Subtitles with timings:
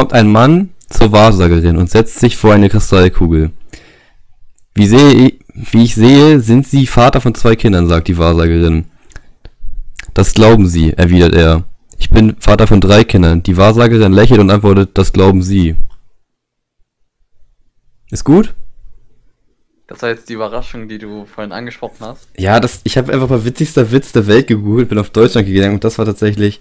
[0.00, 3.50] kommt ein Mann zur Wahrsagerin und setzt sich vor eine Kristallkugel.
[4.74, 8.86] Wie, sehe, wie ich sehe, sind Sie Vater von zwei Kindern, sagt die Wahrsagerin.
[10.14, 11.64] Das glauben Sie, erwidert er.
[11.98, 13.42] Ich bin Vater von drei Kindern.
[13.42, 15.76] Die Wahrsagerin lächelt und antwortet, das glauben Sie.
[18.10, 18.54] Ist gut?
[19.86, 22.26] Das war jetzt die Überraschung, die du vorhin angesprochen hast.
[22.38, 25.74] Ja, das, ich habe einfach mal witzigster Witz der Welt gegoogelt, bin auf Deutschland gegangen
[25.74, 26.60] und das war tatsächlich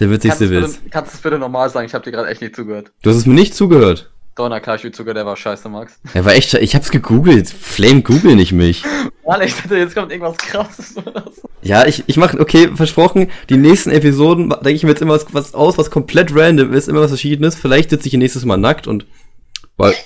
[0.00, 0.76] der witzigste Witz.
[0.78, 1.86] Bitte, kannst du es bitte normal sagen?
[1.86, 2.92] Ich habe dir gerade echt nicht zugehört.
[3.02, 4.10] Du hast es mir nicht zugehört.
[4.38, 6.00] Na klar, ich will zugehört, der war scheiße, Max.
[6.14, 7.50] Er war echt, ich hab's gegoogelt.
[7.50, 8.84] Flame google nicht mich.
[9.26, 11.48] Mann, ich dachte, jetzt kommt irgendwas krasses oder so.
[11.60, 15.26] Ja, ich, ich mach, okay, versprochen, die nächsten Episoden denke ich mir jetzt immer was,
[15.34, 17.54] was aus, was komplett random ist, immer was verschiedenes.
[17.54, 19.06] Vielleicht sitze ich nächstes Mal nackt und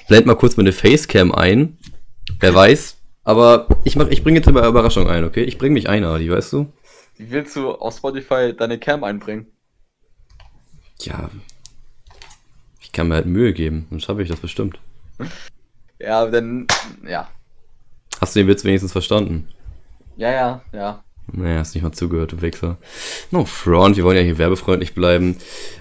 [0.09, 1.79] blend mal kurz meine Facecam ein.
[2.41, 2.97] Wer weiß.
[3.23, 5.45] Aber ich mach, ich bringe jetzt eine Überraschung ein, okay?
[5.45, 6.73] Ich bringe mich ein, Adi, weißt du?
[7.16, 9.47] Wie willst du auf Spotify deine Cam einbringen?
[11.01, 11.30] Ja.
[12.80, 14.79] Ich kann mir halt Mühe geben, dann schaffe ich das bestimmt.
[15.98, 16.66] Ja, dann,
[17.07, 17.29] ja.
[18.21, 19.49] Hast du den Witz wenigstens verstanden?
[20.16, 21.05] Ja, ja, ja.
[21.33, 22.77] Naja, hast nicht mal zugehört, du Wichser.
[23.30, 25.37] No front, wir wollen ja hier werbefreundlich bleiben.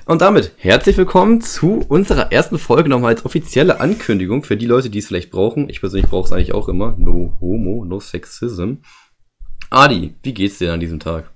[0.06, 4.90] Und damit herzlich willkommen zu unserer ersten Folge nochmal als offizielle Ankündigung für die Leute,
[4.90, 5.70] die es vielleicht brauchen.
[5.70, 6.96] Ich persönlich brauche es eigentlich auch immer.
[6.98, 8.76] No homo, no sexism.
[9.70, 11.30] Adi, wie geht's dir an diesem Tag?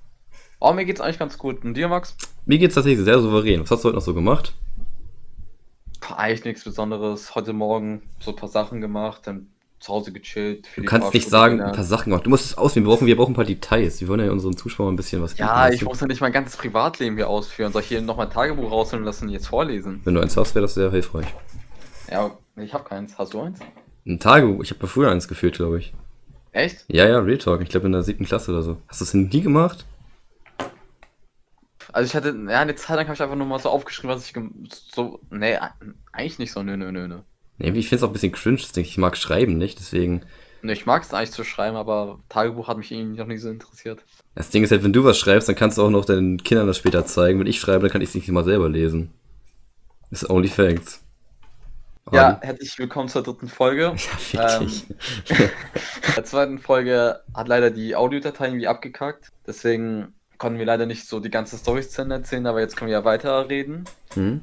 [0.58, 1.62] Oh, mir geht's eigentlich ganz gut.
[1.64, 2.16] Und dir, Max?
[2.48, 3.60] Mir geht's tatsächlich sehr souverän.
[3.60, 4.54] Was hast du heute noch so gemacht?
[6.16, 7.34] Eigentlich nichts Besonderes.
[7.34, 9.48] Heute Morgen so ein paar Sachen gemacht, dann
[9.80, 10.66] zu Hause gechillt.
[10.74, 12.24] du kannst nicht sagen, ein paar Sachen gemacht.
[12.24, 12.86] Du musst es auswählen.
[12.86, 14.00] Wir brauchen, wir brauchen ein paar Details.
[14.00, 15.36] Wir wollen ja unseren Zuschauern ein bisschen was.
[15.36, 17.70] Ja, ich muss ja nicht mein ganzes Privatleben hier ausführen.
[17.70, 20.00] Soll ich hier nochmal ein Tagebuch rausholen lassen und jetzt vorlesen?
[20.04, 21.26] Wenn du eins hast, wäre das sehr hilfreich.
[22.10, 23.18] Ja, ich habe keins.
[23.18, 23.58] Hast du eins?
[24.06, 24.62] Ein Tagebuch?
[24.62, 25.92] Ich habe früher eins geführt, glaube ich.
[26.52, 26.86] Echt?
[26.88, 27.60] Ja, ja, Real Talk.
[27.60, 28.78] Ich glaube in der siebten Klasse oder so.
[28.88, 29.84] Hast du das denn nie gemacht?
[31.92, 34.26] Also ich hatte, ja, eine Zeit lang habe ich einfach nur mal so aufgeschrieben, was
[34.26, 34.34] ich
[34.92, 35.58] so, nee,
[36.12, 37.18] eigentlich nicht so, nö, nö, nö, nö.
[37.58, 40.22] Nee, ich finde es auch ein bisschen cringe, ich mag schreiben nicht, deswegen.
[40.62, 43.50] Ne, ich mag es eigentlich zu schreiben, aber Tagebuch hat mich irgendwie noch nie so
[43.50, 44.04] interessiert.
[44.34, 46.66] Das Ding ist halt, wenn du was schreibst, dann kannst du auch noch deinen Kindern
[46.66, 47.40] das später zeigen.
[47.40, 49.12] Wenn ich schreibe, dann kann ich es nicht mal selber lesen.
[50.10, 51.02] Das ist only facts.
[52.12, 53.94] Ja, herzlich willkommen zur dritten Folge.
[54.32, 54.70] Ja, ähm,
[55.28, 55.36] In
[56.16, 59.28] der zweiten Folge hat leider die Audiodatei irgendwie abgekackt.
[59.46, 63.04] Deswegen konnten wir leider nicht so die ganze Story-Szene erzählen, aber jetzt können wir ja
[63.04, 63.84] weiter reden.
[64.14, 64.40] Hm?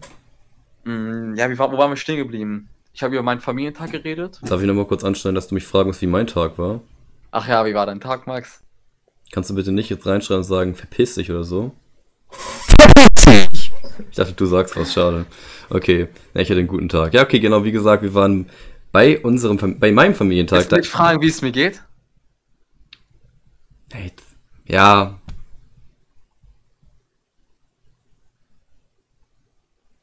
[1.35, 2.69] Ja, wie, wo waren wir stehen geblieben?
[2.93, 4.39] Ich habe über meinen Familientag geredet.
[4.43, 6.81] Darf ich nochmal kurz anstellen, dass du mich fragst, wie mein Tag war?
[7.31, 8.61] Ach ja, wie war dein Tag, Max?
[9.31, 11.71] Kannst du bitte nicht jetzt reinschreiben und sagen, verpiss dich oder so?
[12.29, 13.71] Verpiss dich!
[14.09, 15.25] Ich dachte, du sagst was, schade.
[15.69, 17.13] Okay, ja, ich hatte einen guten Tag.
[17.13, 18.49] Ja, okay, genau, wie gesagt, wir waren
[18.91, 20.59] bei unserem, bei meinem Familientag.
[20.59, 21.81] Willst du mich fragen, wie es mir geht?
[23.91, 24.11] Hey,
[24.65, 25.19] ja,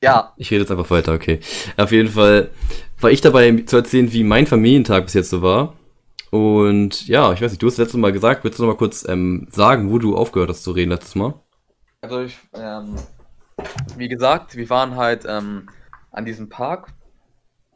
[0.02, 0.32] Ja.
[0.36, 1.38] Ich rede jetzt einfach weiter, okay.
[1.76, 2.50] Auf jeden Fall
[3.00, 5.74] war ich dabei zu erzählen, wie mein Familientag bis jetzt so war.
[6.30, 8.78] Und ja, ich weiß nicht, du hast das letzte Mal gesagt, willst du noch mal
[8.78, 11.34] kurz ähm, sagen, wo du aufgehört hast zu reden letztes Mal?
[12.00, 12.96] Also ich, ähm,
[13.96, 15.68] wie gesagt, wir waren halt ähm,
[16.10, 16.88] an diesem Park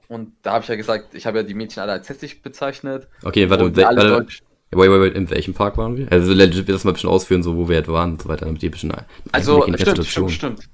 [0.08, 3.08] und da habe ich ja gesagt, ich habe ja die Mädchen alle als hässlich bezeichnet.
[3.22, 4.26] Okay, warte, warte, warte,
[4.72, 6.10] wait, wait, wait, in welchem Park waren wir?
[6.10, 8.28] Also legit, wir das mal ein bisschen ausführen, so wo wir halt waren und so
[8.28, 8.92] weiter, damit die ein bisschen...
[9.30, 10.68] Also, stimmt, stimmt, stimmt.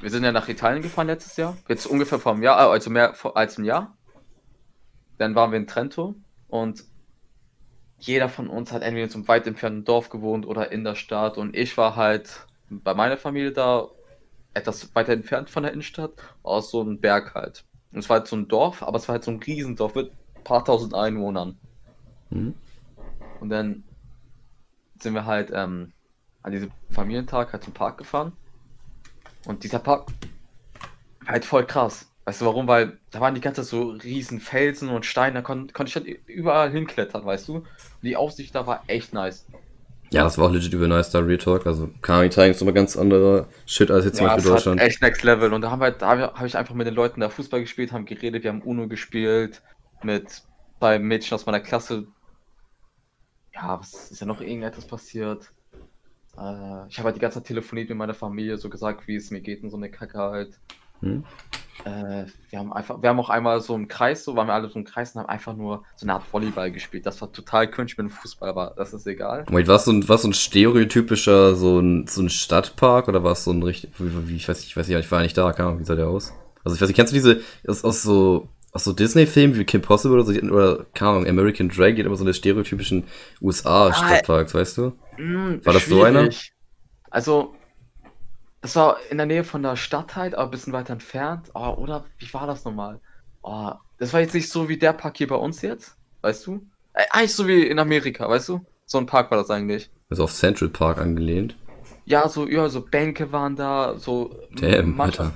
[0.00, 1.56] Wir sind ja nach Italien gefahren letztes Jahr.
[1.68, 3.96] Jetzt ungefähr vor einem Jahr, äh, also mehr als ein Jahr.
[5.18, 6.14] Dann waren wir in Trento
[6.48, 6.84] und
[7.98, 10.94] jeder von uns hat entweder in so einem weit entfernten Dorf gewohnt oder in der
[10.94, 11.36] Stadt.
[11.36, 13.88] Und ich war halt bei meiner Familie da,
[14.54, 16.12] etwas weiter entfernt von der Innenstadt,
[16.42, 17.64] aus so einem Berg halt.
[17.92, 20.12] Und es war halt so ein Dorf, aber es war halt so ein Riesendorf mit
[20.34, 21.58] ein paar tausend Einwohnern.
[22.30, 22.54] Mhm.
[23.40, 23.84] Und dann
[24.98, 25.92] sind wir halt ähm,
[26.42, 28.32] an diesem Familientag halt zum Park gefahren.
[29.46, 30.06] Und dieser Park
[31.20, 32.10] war halt voll krass.
[32.24, 32.68] Weißt du warum?
[32.68, 35.96] Weil da waren die ganze Zeit so riesen Felsen und Steine, da kon konnte ich
[35.96, 37.56] halt überall hinklettern, weißt du?
[37.56, 37.66] Und
[38.02, 39.46] die Aussicht da war echt nice.
[40.12, 41.66] Ja, das war auch legit über nice da Real Talk.
[41.66, 44.80] Also ich zeigen, ist immer ganz anderer Shit als jetzt ja, zum Beispiel Deutschland.
[44.80, 45.52] echt next level.
[45.52, 48.06] Und da haben wir, da habe ich einfach mit den Leuten da Fußball gespielt, haben
[48.06, 49.62] geredet, wir haben Uno gespielt
[50.02, 50.42] mit
[50.78, 52.08] zwei Mädchen aus meiner Klasse.
[53.54, 55.52] Ja, was ist ja noch irgendetwas passiert?
[56.36, 59.30] Äh, ich habe halt die ganze Zeit telefoniert mit meiner Familie, so gesagt, wie es
[59.30, 60.58] mir geht und so eine Kacke halt.
[61.00, 61.24] Hm.
[61.84, 64.68] Äh, wir haben einfach, wir haben auch einmal so im Kreis, so waren wir alle
[64.68, 67.06] so im Kreis und haben einfach nur so eine Art Volleyball gespielt.
[67.06, 69.46] Das war total cringe mit dem Fußball, aber das ist egal.
[69.48, 73.32] Wait, war es so ein, so ein stereotypischer, so ein, so ein Stadtpark oder war
[73.32, 75.38] es so ein richtig, wie, wie, ich weiß nicht, ich weiß nicht, ich war nicht
[75.38, 76.34] da, keine Ahnung, wie sah der aus?
[76.64, 79.80] Also ich weiß nicht, kennst du diese, aus, aus so, aus so Disney-Filmen wie Kim
[79.80, 83.04] Possible oder so, oder, keine Ahnung, American Drag geht immer so eine stereotypischen
[83.40, 84.92] USA-Stadtparks, ah, weißt du?
[85.20, 86.00] Mh, war das schwierig.
[86.00, 86.28] so einer?
[87.10, 87.54] Also,
[88.60, 91.50] das war in der Nähe von der Stadt halt, aber ein bisschen weiter entfernt.
[91.54, 93.00] Oh, oder wie war das nochmal?
[93.42, 96.66] Oh, das war jetzt nicht so wie der Park hier bei uns jetzt, weißt du?
[96.94, 98.64] Äh, eigentlich so wie in Amerika, weißt du?
[98.86, 99.90] So ein Park war das eigentlich.
[100.08, 101.56] Also auf Central Park angelehnt.
[102.04, 104.36] Ja, so, ja, so Bänke waren da, so.
[104.56, 105.32] Damn, manchmal,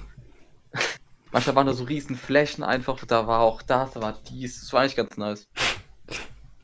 [1.33, 4.61] manchmal waren da so riesen Flächen einfach, da war auch das, da war dies.
[4.61, 5.47] Das war eigentlich ganz nice.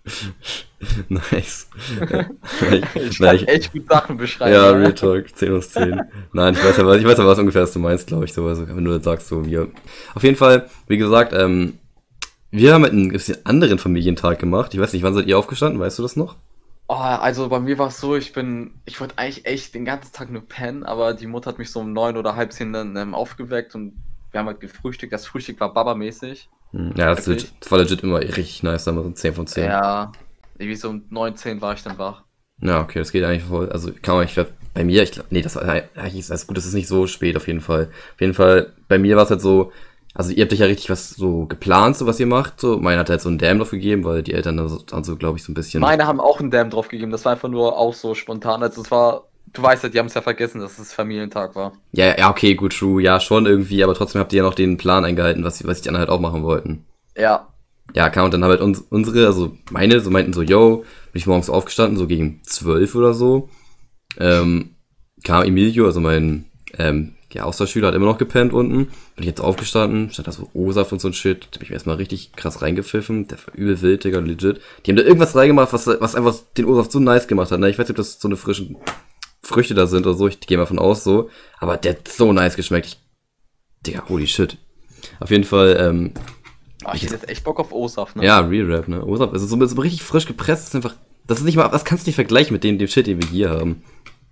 [1.09, 1.69] nice.
[2.95, 4.55] ich kann ich, echt gut Sachen beschreiben.
[4.55, 6.01] Ja, Real Talk, 10 aus 10.
[6.33, 8.33] Nein, ich weiß ja, was, ich weiß ja, was ungefähr was du meinst, glaube ich,
[8.33, 9.69] so, also, wenn du jetzt sagst, so, wir.
[10.15, 11.79] Auf jeden Fall, wie gesagt, ähm,
[12.51, 14.75] wir haben halt einen bisschen anderen Familientag gemacht.
[14.75, 15.81] Ich weiß nicht, wann seid ihr aufgestanden?
[15.81, 16.37] Weißt du das noch?
[16.89, 20.13] Oh, also bei mir war es so, ich bin, ich wollte eigentlich echt den ganzen
[20.13, 22.97] Tag nur pennen, aber die Mutter hat mich so um neun oder halb zehn dann
[22.97, 23.93] ähm, aufgeweckt und
[24.33, 25.13] wir haben halt gefrühstückt.
[25.13, 26.49] Das Frühstück war Baba-mäßig.
[26.73, 29.65] Hm, ja, das, legit, das, war legit immer richtig nice, da so 10 von 10.
[29.65, 30.13] Ja,
[30.59, 32.23] irgendwie so um 9, 10 war ich dann wach.
[32.63, 33.71] Ja, okay, das geht eigentlich voll.
[33.71, 36.47] Also kann man, ich werde bei mir, ich glaube, nee, das war eigentlich ist alles
[36.47, 37.89] gut, das ist nicht so spät auf jeden Fall.
[38.15, 39.73] Auf jeden Fall, bei mir war es halt so,
[40.15, 42.61] also ihr habt euch ja richtig was so geplant, so was ihr macht.
[42.61, 45.39] So, meine hat halt so einen Dam drauf gegeben, weil die Eltern dann so, glaube
[45.39, 45.81] ich, so ein bisschen.
[45.81, 47.13] Meine haben auch einen Dam drauf gegeben.
[47.13, 48.63] Das war einfach nur auch so spontan.
[48.63, 51.73] Also es war, du weißt ja, die haben es ja vergessen, dass es Familientag war.
[51.93, 54.77] Ja, ja, okay, gut, true, ja, schon irgendwie, aber trotzdem habt ihr ja noch den
[54.77, 56.85] Plan eingehalten, was, was die anderen halt auch machen wollten.
[57.17, 57.49] Ja.
[57.95, 61.19] Ja, kam und dann haben halt uns, unsere, also meine, so meinten so, yo, bin
[61.19, 63.49] ich morgens aufgestanden, so gegen zwölf oder so.
[64.19, 64.77] Ähm,
[65.25, 66.47] kam Emilio, also mein
[66.79, 68.87] ähm, ja, Austauschschüler hat immer noch gepennt unten.
[68.87, 71.49] Bin ich jetzt aufgestanden, stand da so O-Saft und so ein Shit.
[71.51, 73.29] Da hab ich mir erstmal richtig krass reingepfiffen.
[73.29, 74.61] Der war übel wild, Digga, legit.
[74.85, 77.61] Die haben da irgendwas reingemacht, was, was einfach den O-Saft so nice gemacht hat.
[77.61, 77.71] Ne?
[77.71, 78.77] Ich weiß nicht, ob das so eine frischen
[79.51, 80.29] Früchte da sind oder so.
[80.29, 81.29] Ich gehe mal von aus so.
[81.59, 82.87] Aber der hat so nice geschmeckt.
[82.87, 82.99] Ich,
[83.87, 84.57] Digga, holy shit.
[85.21, 86.13] Auf jeden Fall, ähm,
[86.85, 88.25] Oh, ich hätte jetzt echt Bock auf O-Saft, ne?
[88.25, 89.05] Ja, Real Rap, ne?
[89.05, 90.95] O-Saft, also so, so richtig frisch gepresst, ist einfach,
[91.27, 93.29] das ist nicht mal, das kannst du nicht vergleichen mit dem, dem Shit, den wir
[93.29, 93.83] hier haben.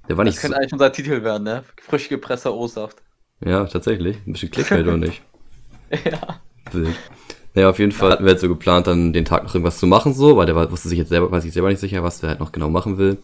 [0.08, 1.64] Der war das nicht könnte so eigentlich unser Titel werden, ne?
[1.82, 3.02] Frisch gepresster O-Saft.
[3.44, 4.16] Ja, tatsächlich.
[4.26, 5.22] Ein bisschen Clickbait oder nicht?
[6.04, 6.40] ja.
[6.72, 6.96] Wild.
[7.54, 9.86] Naja, auf jeden Fall hatten wir halt so geplant, dann den Tag noch irgendwas zu
[9.86, 12.20] machen, so, weil der war, wusste sich jetzt selber, weiß ich selber nicht sicher, was
[12.20, 13.18] der halt noch genau machen will.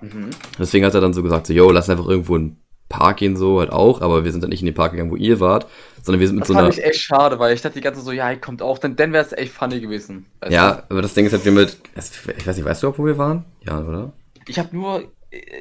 [0.00, 0.30] Mhm.
[0.58, 2.56] Deswegen hat er dann so gesagt, so, yo, lass einfach irgendwo in den
[2.88, 5.16] Park gehen, so halt auch, aber wir sind dann nicht in den Park gegangen, wo
[5.16, 5.66] ihr wart,
[6.02, 6.66] sondern wir sind mit das so einer.
[6.66, 8.62] Das fand ich echt schade, weil ich dachte die ganze Zeit so, ja, ihr kommt
[8.62, 10.26] auch, dann, dann wäre es echt funny gewesen.
[10.48, 10.90] Ja, du?
[10.90, 13.18] aber das Ding ist halt, wir mit, ich weiß nicht, weißt du auch, wo wir
[13.18, 13.44] waren?
[13.64, 14.12] Ja, oder?
[14.46, 15.04] Ich habe nur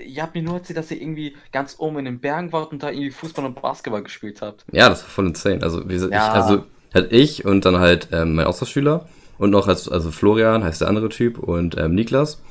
[0.05, 2.81] ihr habt mir nur erzählt, dass ihr irgendwie ganz oben in den Bergen wart und
[2.81, 4.65] da irgendwie Fußball und Basketball gespielt habt.
[4.71, 5.61] Ja, das war voll insane.
[5.61, 6.27] Also, wir sind, ja.
[6.27, 6.63] ich, also
[6.93, 9.07] halt ich und dann halt ähm, mein Austauschschüler
[9.37, 12.41] und noch als, also Florian heißt der andere Typ und ähm, Niklas.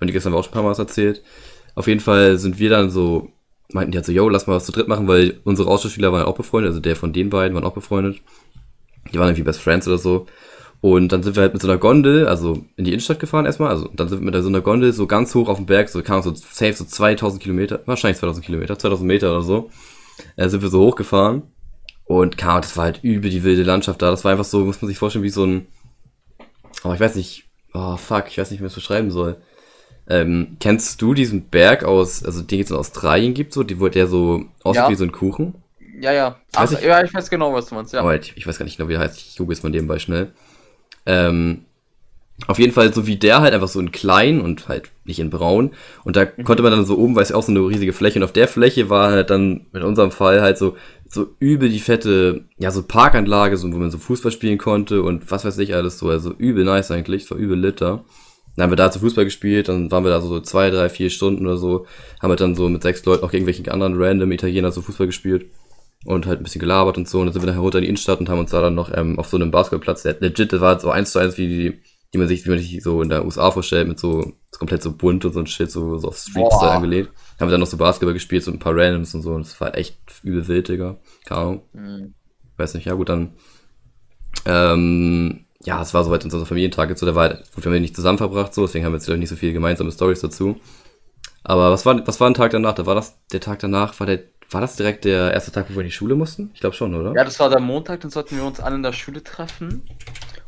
[0.00, 1.22] Und die gestern haben auch schon ein paar Mal was erzählt.
[1.74, 3.30] Auf jeden Fall sind wir dann so,
[3.72, 6.24] meinten die halt so, yo, lass mal was zu dritt machen, weil unsere Austauschschüler waren
[6.24, 8.20] auch befreundet, also der von den beiden waren auch befreundet.
[9.12, 10.26] Die waren irgendwie Best Friends oder so.
[10.80, 13.68] Und dann sind wir halt mit so einer Gondel, also in die Innenstadt gefahren erstmal,
[13.68, 16.02] also dann sind wir mit so einer Gondel so ganz hoch auf den Berg, so
[16.02, 19.70] kam so safe so 2000 Kilometer, wahrscheinlich 2000 Kilometer, 2000 Meter oder so,
[20.36, 21.42] äh, sind wir so hochgefahren
[22.06, 24.80] und kam, das war halt übel die wilde Landschaft da, das war einfach so, muss
[24.80, 25.66] man sich vorstellen, wie so ein,
[26.82, 27.44] oh, ich weiß nicht,
[27.74, 29.36] oh fuck, ich weiß nicht, wie man es beschreiben soll.
[30.10, 33.88] Ähm, kennst du diesen Berg aus, also den es in Australien gibt, so, die, wo
[33.88, 34.90] der so aussieht ja.
[34.90, 35.54] wie so ein Kuchen?
[36.00, 36.36] Ja, ja.
[36.56, 38.00] Ach, ich, ja, ich weiß genau, was du meinst, ja.
[38.00, 40.00] Aber ich, ich weiß gar nicht genau, wie er heißt, ich google es mal nebenbei
[40.00, 40.32] schnell.
[41.06, 41.64] Ähm,
[42.46, 45.30] auf jeden Fall so wie der halt einfach so in klein und halt nicht in
[45.30, 45.72] braun.
[46.04, 46.44] Und da mhm.
[46.44, 48.32] konnte man dann so oben, weil es ja auch so eine riesige Fläche und auf
[48.32, 50.76] der Fläche war halt dann in unserem Fall halt so,
[51.08, 55.30] so übel die fette, ja, so Parkanlage, so, wo man so Fußball spielen konnte und
[55.30, 56.08] was weiß ich alles so.
[56.08, 58.04] Also übel nice eigentlich, so übel Litter.
[58.56, 61.10] Dann haben wir da zu Fußball gespielt, dann waren wir da so zwei, drei, vier
[61.10, 61.86] Stunden oder so,
[62.20, 65.46] haben halt dann so mit sechs Leuten auch irgendwelchen anderen random Italiener so Fußball gespielt
[66.04, 67.20] und halt ein bisschen gelabert und so.
[67.20, 68.90] Und dann sind wir nachher runter in die Innenstadt und haben uns da dann noch
[68.94, 71.48] ähm, auf so einem Basketballplatz, der legit, das war halt so eins zu eins wie
[71.48, 71.80] die,
[72.12, 74.82] die man sich, wie man sich so in der USA vorstellt, mit so, so komplett
[74.82, 77.10] so bunt und so ein Shit, so, so auf Street-Style angelegt.
[77.38, 79.32] Haben wir dann noch so Basketball gespielt, so ein paar Randoms und so.
[79.32, 80.96] Und das war halt echt übel wild, Digga.
[81.24, 81.62] Keine Ahnung.
[81.72, 82.14] Mhm.
[82.56, 83.34] Weiß nicht, ja gut, dann,
[84.44, 87.76] ähm, ja, es war soweit unser Familientag jetzt so, der war halt, gut, wir haben
[87.76, 89.92] ihn nicht zusammen verbracht, so, deswegen haben wir jetzt, glaube ich, nicht so viele gemeinsame
[89.92, 90.58] Stories dazu.
[91.42, 92.74] Aber was war, was war ein Tag danach?
[92.74, 94.20] Da war das, der Tag danach, war der
[94.52, 96.50] war das direkt der erste Tag, wo wir in die Schule mussten?
[96.54, 97.14] Ich glaube schon, oder?
[97.14, 99.88] Ja, das war der Montag, dann sollten wir uns alle in der Schule treffen.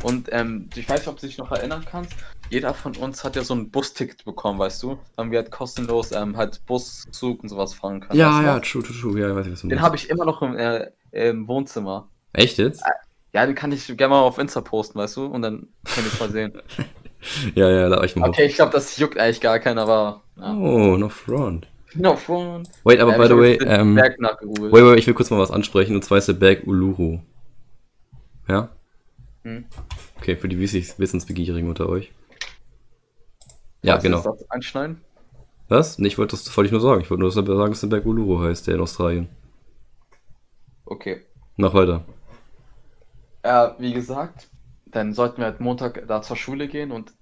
[0.03, 2.13] Und ähm, ich weiß nicht, ob du dich noch erinnern kannst.
[2.51, 4.99] Jeder von uns hat ja so ein Busticket bekommen, weißt du?
[5.17, 8.19] Dann wir halt kostenlos ähm, halt Bus, Zug und sowas fahren können.
[8.19, 9.21] Ja, ja, true, true, true.
[9.21, 12.09] Ja, weiß ich, was du Den habe ich immer noch im, äh, im Wohnzimmer.
[12.33, 12.83] Echt jetzt?
[13.33, 15.27] Ja, den kann ich gerne mal auf Insta posten, weißt du?
[15.27, 16.63] Und dann könnt ihr es mal sehen.
[17.55, 18.29] ja, ja, da ich mal.
[18.29, 20.23] Okay, ich glaube, das juckt eigentlich gar keinen, aber.
[20.37, 20.55] Ja.
[20.55, 21.67] Oh, noch Front.
[21.95, 22.71] No front.
[22.85, 24.17] Wait, aber by the way, ähm, wait,
[24.73, 27.21] wait, ich will kurz mal was ansprechen, und zwar ist der Berg Uluru.
[28.49, 28.71] Ja?
[29.43, 29.65] Hm.
[30.17, 32.13] Okay, für die Wissensbegierigen unter euch.
[33.83, 34.19] Ja, was genau.
[34.19, 35.01] Ist das anschneiden?
[35.69, 35.99] Was?
[35.99, 37.01] Nee, ich wollte das wollte ich nur sagen.
[37.01, 39.29] Ich wollte nur sagen, dass der Berg Uluru heißt, der in Australien.
[40.85, 41.23] Okay.
[41.57, 42.05] Mach weiter.
[43.45, 44.49] Ja, wie gesagt,
[44.87, 47.13] dann sollten wir halt Montag da zur Schule gehen und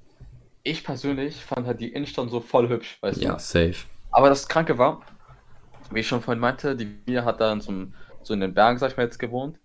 [0.63, 3.33] ich persönlich fand halt die Innenstadt so voll hübsch, weißt ja, du?
[3.35, 3.77] Ja, safe.
[4.11, 5.01] Aber das Kranke war,
[5.91, 7.73] wie ich schon vorhin meinte, die Mia hat dann so,
[8.23, 9.59] so in den Bergen, sag ich mal, jetzt gewohnt.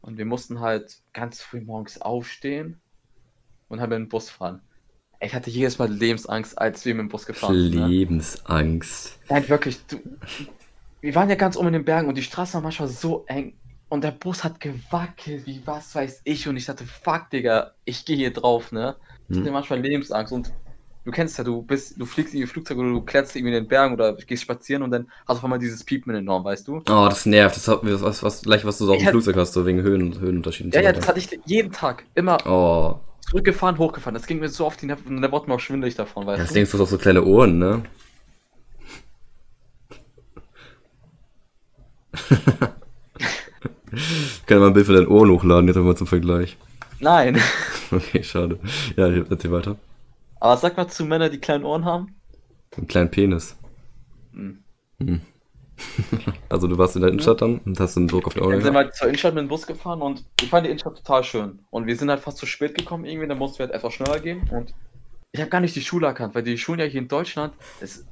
[0.00, 2.80] Und wir mussten halt ganz früh morgens aufstehen
[3.68, 4.62] und haben den Bus fahren.
[5.18, 7.74] Ich hatte jedes Mal Lebensangst, als wir mit dem Bus gefahren sind.
[7.74, 7.86] Ne?
[7.86, 9.18] Lebensangst.
[9.22, 9.26] Ne?
[9.30, 9.84] Nein, wirklich.
[9.86, 9.98] Du,
[11.00, 13.58] wir waren ja ganz oben in den Bergen und die Straße war manchmal so eng.
[13.88, 16.48] Und der Bus hat gewackelt, wie was weiß ich.
[16.48, 18.96] Und ich dachte, fuck, Digga, ich gehe hier drauf, ne?
[19.28, 19.42] Ich hm.
[19.42, 20.32] hatte manchmal Lebensangst.
[20.32, 20.52] Und
[21.04, 23.62] du kennst ja, du bist, du fliegst in die Flugzeug oder du kletterst irgendwie in
[23.62, 26.24] den Bergen oder gehst spazieren und dann hast du auf einmal dieses Piepen in den
[26.24, 26.78] Norm, weißt du?
[26.78, 27.56] Oh, das nervt.
[27.56, 30.18] Das hat was, was, gleich, was du so auf dem Flugzeug hast, so wegen Höhen,
[30.18, 30.72] Höhenunterschieden.
[30.72, 32.04] Ja, ja, das hatte ich jeden Tag.
[32.16, 32.38] Immer.
[32.44, 32.98] Oh.
[33.20, 34.14] Zurückgefahren, hochgefahren.
[34.14, 36.48] Das ging mir so Nerven und dann wurde mir auch schwindelig davon, weißt ja, du?
[36.48, 37.82] Das denkst du, hast so kleine Ohren, ne?
[44.46, 46.56] Kann mal ein Bild von deinen Ohren hochladen, jetzt einmal zum Vergleich.
[47.00, 47.40] Nein.
[47.92, 48.58] Okay, schade.
[48.96, 49.76] Ja, erzähl weiter.
[50.40, 52.16] Aber sag mal zu Männern, die kleinen Ohren haben.
[52.76, 53.56] Einen kleinen Penis.
[54.32, 54.58] Hm.
[54.98, 55.20] Hm.
[56.48, 58.52] also du warst in der Innenstadt dann und hast einen Druck auf die Ohren.
[58.52, 60.96] Dann sind wir halt zur Innenstadt mit dem Bus gefahren und ich fand die Innenstadt
[60.96, 61.60] total schön.
[61.70, 64.18] Und wir sind halt fast zu spät gekommen irgendwie, dann mussten wir halt etwas schneller
[64.18, 64.74] gehen und
[65.32, 68.04] ich habe gar nicht die Schule erkannt, weil die Schulen ja hier in Deutschland, das,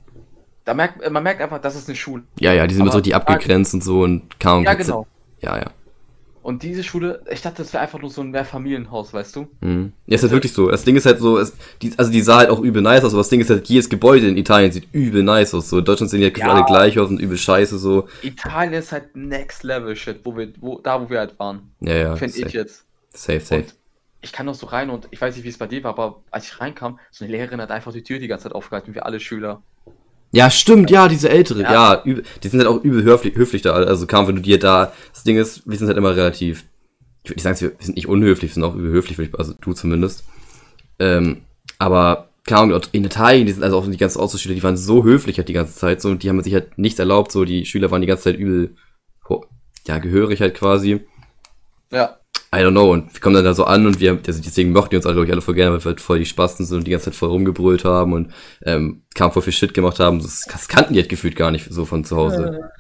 [0.65, 2.25] da merkt, man merkt einfach, das ist eine Schule.
[2.39, 4.65] Ja, ja, die sind immer so die abgegrenzt und so und kaum.
[4.65, 5.07] Ja, genau.
[5.45, 5.71] Ja, ja.
[6.43, 9.49] Und diese Schule, ich dachte, das wäre einfach nur so ein Mehrfamilienhaus, weißt du?
[9.63, 9.95] Mhm.
[10.07, 10.69] Ja, ist halt wirklich so.
[10.71, 13.15] Das Ding ist halt so, es, die, also die sah halt auch übel nice aus,
[13.15, 15.71] aber das Ding ist halt, jedes Gebäude in Italien sieht übel nice aus.
[15.71, 16.53] So, in Deutschland sehen die halt ja.
[16.53, 18.09] alle gleich aus und übel scheiße so.
[18.21, 21.71] Italien ist halt next level shit, wo wir, wo, da wo wir halt waren.
[21.81, 22.17] Ja, ja.
[22.17, 22.85] Finde ich jetzt.
[23.15, 23.63] Safe, safe.
[23.63, 23.75] Und
[24.21, 26.23] ich kann noch so rein und ich weiß nicht, wie es bei dir war, aber
[26.31, 29.01] als ich reinkam, so eine Lehrerin hat einfach die Tür die ganze Zeit aufgehalten, wie
[29.01, 29.63] alle Schüler.
[30.35, 33.63] Ja, stimmt, ja, diese ältere, ja, ja übel, die sind halt auch übel höflich, höflich
[33.63, 36.65] da, also kaum, wenn du dir da, das Ding ist, wir sind halt immer relativ
[37.25, 40.25] ich würde nicht sagen, wir sind nicht unhöflich, wir sind auch überhöflich, also du zumindest.
[40.99, 41.43] Ähm,
[41.79, 45.39] aber Ahnung, in Italien, die sind also auch die ganzen Austauschschüler, die waren so höflich
[45.39, 47.91] halt die ganze Zeit, so, und die haben sich halt nichts erlaubt, so, die Schüler
[47.91, 48.77] waren die ganze Zeit übel,
[49.87, 51.01] ja, gehörig halt quasi.
[51.91, 52.19] Ja.
[52.55, 54.91] I don't know, und wir kommen dann da so an und wir, also deswegen mochten
[54.91, 56.79] die uns alle, glaube ich, alle voll gerne, weil wir halt voll die Spasten sind
[56.79, 58.33] und die ganze Zeit voll rumgebrüllt haben und
[58.65, 60.21] ähm, kam voll viel Shit gemacht haben.
[60.21, 62.71] Das, das kannten die halt gefühlt gar nicht so von zu Hause.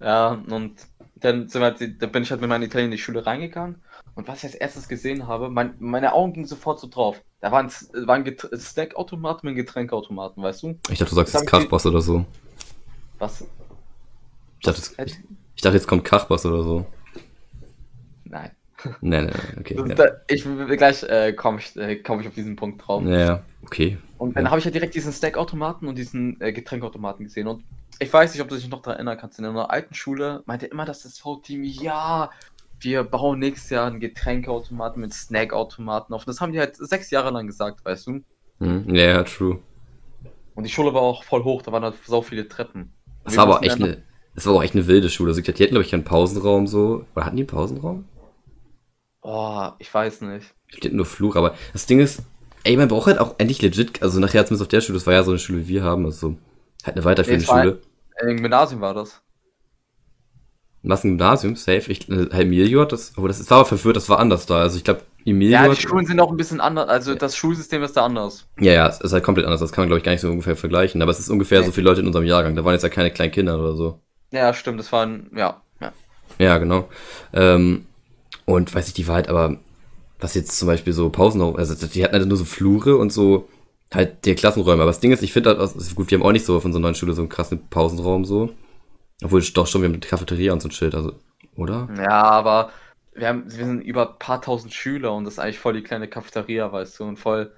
[0.00, 0.72] Ja, und
[1.16, 3.82] dann, sind wir, halt, dann bin ich halt mit meinen Italien in die Schule reingegangen
[4.14, 7.20] und was ich als erstes gesehen habe, mein, meine Augen gingen sofort so drauf.
[7.40, 7.70] Da war ein,
[8.06, 10.78] war ein Snackautomat mit einem Getränkeautomaten, weißt du?
[10.90, 12.24] Ich dachte, du sagst jetzt Kachbass oder so.
[13.18, 13.42] Was?
[14.58, 15.20] Ich dachte, jetzt,
[15.54, 16.86] ich dachte, jetzt kommt Kachbass oder so.
[18.24, 18.50] Nein.
[19.00, 19.76] Nein, nein, okay.
[19.76, 19.94] ja.
[19.94, 23.02] da, ich gleich äh, komme ich, äh, komm ich auf diesen Punkt drauf.
[23.04, 23.98] Ja, okay.
[24.18, 24.50] Und dann ja.
[24.50, 27.46] habe ich ja direkt diesen Snackautomaten und diesen äh, Getränkautomaten gesehen.
[27.46, 27.64] Und
[27.98, 29.38] ich weiß nicht, ob du dich noch daran erinnern kannst.
[29.38, 32.30] In einer alten Schule meinte immer das SV-Team, ja,
[32.80, 36.24] wir bauen nächstes Jahr einen Getränkeautomaten mit Snackautomaten auf.
[36.24, 38.20] Das haben die halt sechs Jahre lang gesagt, weißt du?
[38.60, 38.94] Mhm.
[38.94, 39.58] Ja, ja, true.
[40.54, 42.92] Und die Schule war auch voll hoch, da waren halt so viele Treppen.
[43.24, 44.02] Das war aber echt eine,
[44.34, 45.30] das war auch echt eine wilde Schule.
[45.30, 47.04] Also, die hatten, glaube ich, keinen Pausenraum so.
[47.14, 48.04] Oder hatten die einen Pausenraum?
[49.22, 50.54] Oh, ich weiß nicht.
[50.68, 52.22] Ich hatten nur Fluch, aber das Ding ist,
[52.64, 55.14] ey, man braucht halt auch endlich legit, also nachher zumindest auf der Schule, das war
[55.14, 56.36] ja so eine Schule, wie wir haben, also
[56.84, 57.82] halt eine weiterführende nee, Schule.
[58.20, 59.22] Ein, Im Gymnasium war das.
[60.82, 61.56] Was ein Gymnasium?
[61.56, 61.90] Safe.
[61.90, 64.60] Ich, äh, Emilio hat das, aber das war aber verführt, das war anders da.
[64.60, 65.52] Also ich glaube, Emilio.
[65.52, 68.46] Ja, die Schulen sind auch ein bisschen anders, also das Schulsystem ist da anders.
[68.58, 69.60] Ja, ja, es ist halt komplett anders.
[69.60, 71.02] Das kann man, glaube ich, gar nicht so ungefähr vergleichen.
[71.02, 71.66] Aber es ist ungefähr okay.
[71.66, 72.54] so viele Leute in unserem Jahrgang.
[72.54, 74.00] Da waren jetzt ja keine kleinen Kinder oder so.
[74.30, 75.60] Ja, stimmt, das waren, ja.
[75.80, 75.92] Ja,
[76.38, 76.88] ja genau.
[77.32, 77.86] Ähm,
[78.48, 79.58] und weiß ich, die Wahrheit, aber
[80.18, 83.46] was jetzt zum Beispiel so Pausenraum, also die hatten halt nur so Flure und so
[83.92, 84.82] halt die Klassenräume.
[84.82, 86.64] Aber das Ding ist, ich finde halt, also gut, wir haben auch nicht so auf
[86.64, 88.54] unserer neuen Schule so einen krassen Pausenraum so.
[89.22, 91.12] Obwohl, doch schon, wir haben eine Cafeteria und so ein Schild, also,
[91.56, 91.90] oder?
[91.98, 92.70] Ja, aber
[93.14, 95.82] wir, haben, wir sind über ein paar tausend Schüler und das ist eigentlich voll die
[95.82, 97.52] kleine Cafeteria, weißt du, und voll,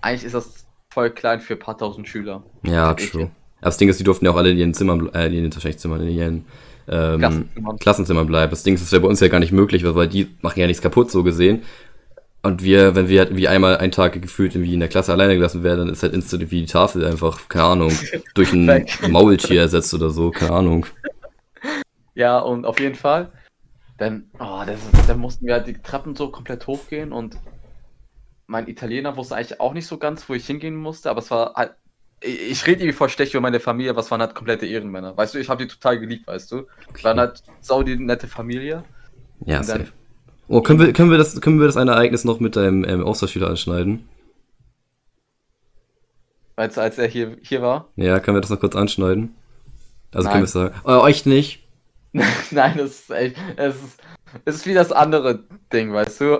[0.00, 2.42] eigentlich ist das voll klein für ein paar tausend Schüler.
[2.64, 3.30] Ja, true.
[3.60, 5.78] Das Ding ist, die durften ja auch alle in ihren Zimmern, äh, in ihren wahrscheinlich
[5.78, 6.44] Zimmern, in ihren
[6.88, 7.78] ähm, Klassenzimmern.
[7.78, 8.50] Klassenzimmern bleiben.
[8.50, 10.66] Das Ding ist, das wäre bei uns ja gar nicht möglich, weil die machen ja
[10.66, 11.62] nichts kaputt, so gesehen.
[12.42, 15.34] Und wir, wenn wir halt wie einmal einen Tag gefühlt irgendwie in der Klasse alleine
[15.34, 17.92] gelassen werden, dann ist halt instant wie die Tafel einfach, keine Ahnung,
[18.34, 20.86] durch ein Maultier ersetzt oder so, keine Ahnung.
[22.14, 23.32] Ja, und auf jeden Fall,
[23.96, 27.38] dann, oh, das, dann mussten wir halt die Treppen so komplett hochgehen und
[28.46, 31.54] mein Italiener wusste eigentlich auch nicht so ganz, wo ich hingehen musste, aber es war
[31.54, 31.72] halt,
[32.24, 35.16] ich, rede irgendwie voll schlecht über meine Familie, aber es waren halt komplette Ehrenmänner.
[35.16, 36.66] Weißt du, ich habe die total geliebt, weißt du.
[36.88, 37.04] Okay.
[37.04, 38.84] Waren halt sau die nette Familie.
[39.44, 39.88] Ja, und safe.
[40.48, 43.04] Oh, können wir, können wir das, können wir das eine Ereignis noch mit deinem ähm,
[43.04, 44.08] Austauschschüler anschneiden?
[46.56, 47.88] Als, als er hier, hier war?
[47.96, 49.34] Ja, können wir das noch kurz anschneiden?
[50.12, 50.32] Also Nein.
[50.32, 50.74] können wir sagen.
[50.84, 51.66] Oh, euch nicht.
[52.50, 53.36] Nein, das ist echt.
[53.56, 54.00] Es ist,
[54.44, 56.38] es ist wie das andere Ding, weißt du?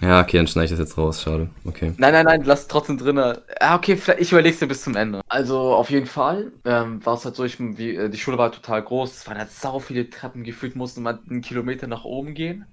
[0.00, 1.50] Ja, okay, dann schneide ich das jetzt raus, schade.
[1.64, 1.94] Okay.
[1.98, 3.18] Nein, nein, nein, lass trotzdem drin.
[3.18, 5.20] Ah, okay, ich überleg's dir bis zum Ende.
[5.28, 8.50] Also, auf jeden Fall ähm, war es halt so, ich, wie, äh, die Schule war
[8.50, 12.34] total groß, es waren halt sau viele Treppen, gefühlt musste man einen Kilometer nach oben
[12.34, 12.66] gehen.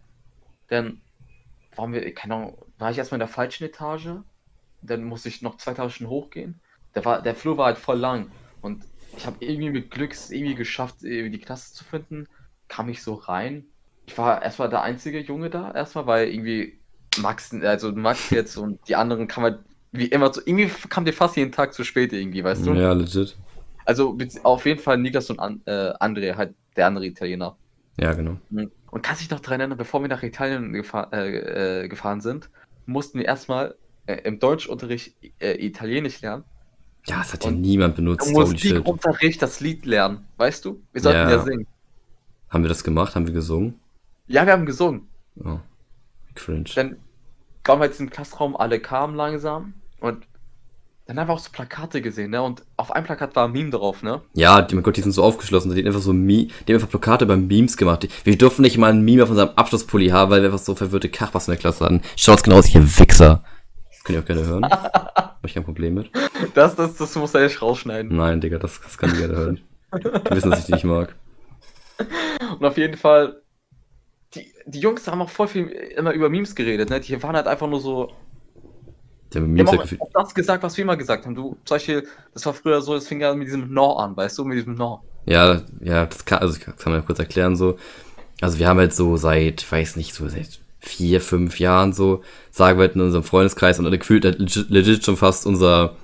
[0.68, 1.02] Dann
[1.76, 4.10] waren wir, keine Ahnung, war ich erstmal in der falschen Etage,
[4.82, 6.60] dann musste ich noch zwei Etagen hochgehen.
[6.96, 8.84] Der, war, der Flur war halt voll lang und
[9.16, 12.28] ich habe irgendwie mit Glücks irgendwie geschafft, die Klasse zu finden.
[12.68, 13.66] Kam ich so rein.
[14.08, 16.81] Ich war erstmal der einzige Junge da, erstmal, weil irgendwie
[17.20, 19.60] Max, also Max jetzt und die anderen kann man
[19.92, 22.74] wie immer so, irgendwie kam der fast jeden Tag zu spät irgendwie, weißt du?
[22.74, 23.36] Ja, legit.
[23.86, 27.58] Also auf jeden Fall Niklas und An äh, André, halt der andere Italiener.
[28.00, 28.38] Ja, genau.
[28.50, 28.72] Mhm.
[28.90, 32.50] Und kannst dich noch daran erinnern, bevor wir nach Italien gefahr, äh, äh, gefahren sind,
[32.86, 33.76] mussten wir erstmal
[34.06, 36.44] äh, im Deutschunterricht äh, Italienisch lernen.
[37.08, 38.28] Ja, das hat ja niemand benutzt.
[38.28, 40.82] Im Musikunterricht das Lied lernen, weißt du?
[40.94, 41.32] Wir sollten ja.
[41.32, 41.68] ja singen.
[42.50, 43.16] Haben wir das gemacht?
[43.16, 43.80] Haben wir gesungen?
[44.28, 45.08] Ja, wir haben gesungen.
[45.44, 45.58] Oh.
[46.36, 46.70] Cringe.
[46.76, 46.98] Dann
[47.64, 50.26] kamen wir jetzt in den Klassenraum, alle kamen langsam und
[51.08, 52.42] dann haben wir auch so Plakate gesehen, ne?
[52.42, 54.22] Und auf einem Plakat war ein Meme drauf, ne?
[54.34, 55.74] Ja, die, mein Gott, die sind so aufgeschlossen.
[55.74, 58.08] Die haben einfach so Meme, die haben einfach Plakate beim Memes gemacht.
[58.24, 61.10] Wir durften nicht mal ein Meme auf unserem Abschlusspulli haben, weil wir einfach so verwirrte
[61.10, 62.02] Kachwas in der Klasse hatten.
[62.16, 63.44] Schaut's genau aus, hier Wichser.
[63.90, 64.66] Das könnt ihr auch gerne hören.
[64.70, 66.12] Hab ich kein Problem mit.
[66.54, 68.16] Das, das, das muss er echt rausschneiden.
[68.16, 69.60] Nein, Digga, das, das kann ich gerne hören.
[69.94, 71.16] Die wissen, dass ich die nicht mag.
[72.60, 73.41] Und auf jeden Fall
[74.36, 77.00] die, die Jungs haben auch voll viel immer über Memes geredet, ne?
[77.00, 78.12] Die waren halt einfach nur so.
[79.34, 81.36] Die haben, die haben auch das gesagt, was wir immer gesagt haben.
[81.36, 84.38] Du, zum Beispiel, das war früher so, es fing ja mit diesem No an, weißt
[84.38, 85.02] du, mit diesem No.
[85.26, 87.78] Ja, ja, das kann, also das kann man ja kurz erklären so.
[88.42, 92.80] Also wir haben halt so seit, weiß nicht, so seit vier, fünf Jahren so, sagen
[92.80, 95.96] wir halt in unserem Freundeskreis und gefühlt halt legit, legit schon fast unser,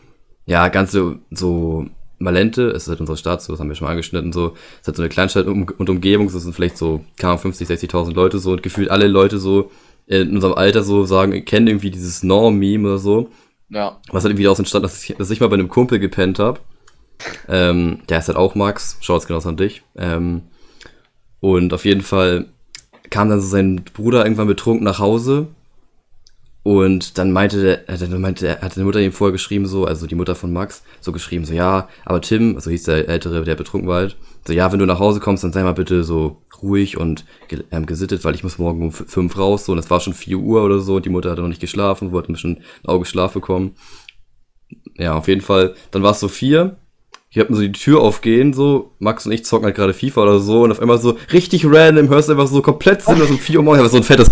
[0.46, 1.88] ja, ganze so
[2.20, 4.82] Malente, es ist halt unsere Stadt, so, das haben wir schon mal angeschnitten, so, es
[4.82, 8.40] ist halt so eine Kleinstadt und Umgebung, so sind vielleicht so, kann 50, 60.000 Leute
[8.40, 9.72] so und gefühlt alle Leute so
[10.08, 13.30] in unserem Alter so sagen, kennen irgendwie dieses Norm-Meme oder so.
[13.70, 14.00] Ja.
[14.10, 16.62] Was halt irgendwie daraus entstand, dass ich, dass ich mal bei einem Kumpel gepennt habe.
[17.50, 19.84] Ähm, der ist halt auch Max, schaut's genau an dich.
[19.98, 20.44] Ähm,
[21.42, 22.46] und auf jeden Fall
[23.10, 25.48] kam dann so sein Bruder irgendwann betrunken nach Hause
[26.68, 30.06] und dann meinte äh, dann meinte, er, hat die Mutter ihm vorher geschrieben, so, also
[30.06, 33.56] die Mutter von Max, so geschrieben, so, ja, aber Tim, so hieß der Ältere, der
[33.56, 36.42] betrunken war halt, so, ja, wenn du nach Hause kommst, dann sei mal bitte so
[36.62, 37.24] ruhig und
[37.72, 40.40] ähm, gesittet, weil ich muss morgen um fünf raus, so, und es war schon vier
[40.40, 43.06] Uhr oder so, und die Mutter hatte noch nicht geschlafen, wollte ein bisschen ein Auge
[43.06, 43.75] Schlaf bekommen.
[44.96, 46.75] Ja, auf jeden Fall, dann war es so vier,
[47.30, 50.40] hier hatten so die Tür aufgehen, so, Max und ich zocken halt gerade FIFA oder
[50.40, 53.60] so, und auf einmal so richtig random hörst du einfach so komplett sinnlos um vier
[53.60, 54.30] Uhr morgens, aber so ein fettes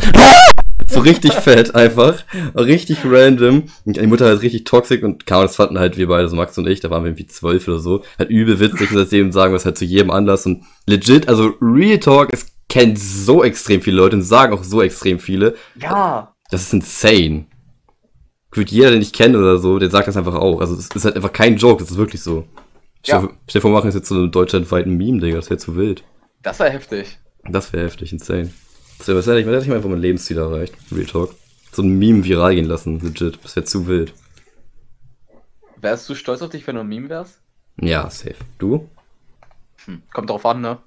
[0.88, 2.24] so richtig fett einfach.
[2.56, 3.64] Richtig random.
[3.86, 6.58] Und die Mutter halt richtig toxisch und kaum das fanden halt wir beide, so Max
[6.58, 8.04] und ich, da waren wir irgendwie zwölf oder so.
[8.18, 11.54] Halt übel witzig und seitdem sagen wir es halt zu jedem Anlass und legit, also
[11.62, 15.56] Real Talk, es kennt so extrem viele Leute und sagen auch so extrem viele.
[15.76, 16.36] Ja.
[16.50, 17.46] Das ist insane.
[18.52, 20.62] Gefühlt jeder, den ich kenne oder so, der sagt das einfach auch.
[20.62, 22.46] Also es ist halt einfach kein Joke, das ist wirklich so.
[23.06, 23.20] Ja.
[23.20, 26.04] Stell, stell vor, machen es jetzt so einen deutschlandweiten Meme, Digga, das wäre zu wild.
[26.42, 27.20] Das wäre heftig.
[27.50, 28.52] Das wäre heftig, insane.
[29.00, 30.74] So, was hätte ich, hätte ich mal einfach mein Lebensziel erreicht?
[30.92, 31.36] Real Talk.
[31.72, 33.40] So ein Meme viral gehen lassen, legit.
[33.44, 34.14] Das wäre zu wild.
[35.78, 37.40] Wärst du stolz auf dich, wenn du ein Meme wärst?
[37.80, 38.38] Ja, safe.
[38.58, 38.90] Du?
[39.86, 40.78] Hm, kommt drauf an, ne?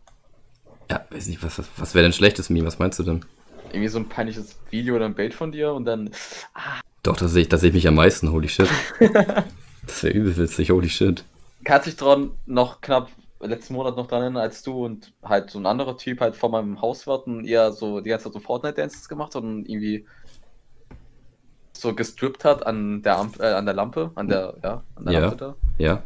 [0.91, 2.67] Ja, weiß nicht, was, was, was wäre denn schlechtes Meme?
[2.67, 3.25] Was meinst du denn?
[3.69, 6.11] Irgendwie so ein peinliches Video oder ein Bild von dir und dann.
[6.55, 6.81] Ah.
[7.03, 8.69] Doch, da sehe ich, seh ich mich am meisten, holy shit.
[9.87, 11.25] das wäre übel witzig, holy shit.
[11.65, 15.59] Kannst dich dran noch knapp letzten Monat noch dran erinnern, als du und halt so
[15.59, 19.09] ein anderer Typ halt vor meinem Haus warten, eher so die ganze Zeit so Fortnite-Dances
[19.09, 20.07] gemacht hat und irgendwie
[21.73, 25.13] so gestrippt hat an der, Amp äh, an der Lampe, an der, ja, an der
[25.13, 25.21] ja.
[25.21, 25.55] Lampe da.
[25.79, 26.03] Ja.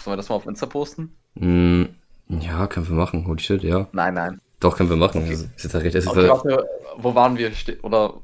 [0.00, 1.16] Sollen wir das mal auf Insta posten?
[1.34, 1.84] Mm,
[2.28, 3.26] ja, können wir machen.
[3.26, 3.88] Holy shit, ja.
[3.92, 4.40] Nein, nein.
[4.60, 5.22] Doch, können wir machen.
[5.22, 5.32] Okay.
[5.32, 7.50] Ist jetzt recht, ist okay, warte, wo waren wir?
[7.82, 8.14] Oder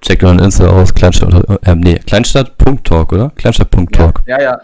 [0.00, 3.30] Checkt mal Insta aus, Kleinstadt, äh, nee, Kleinstadt.talk, oder?
[3.36, 4.22] Kleinstadt.talk.
[4.26, 4.60] Ja, ja, ja,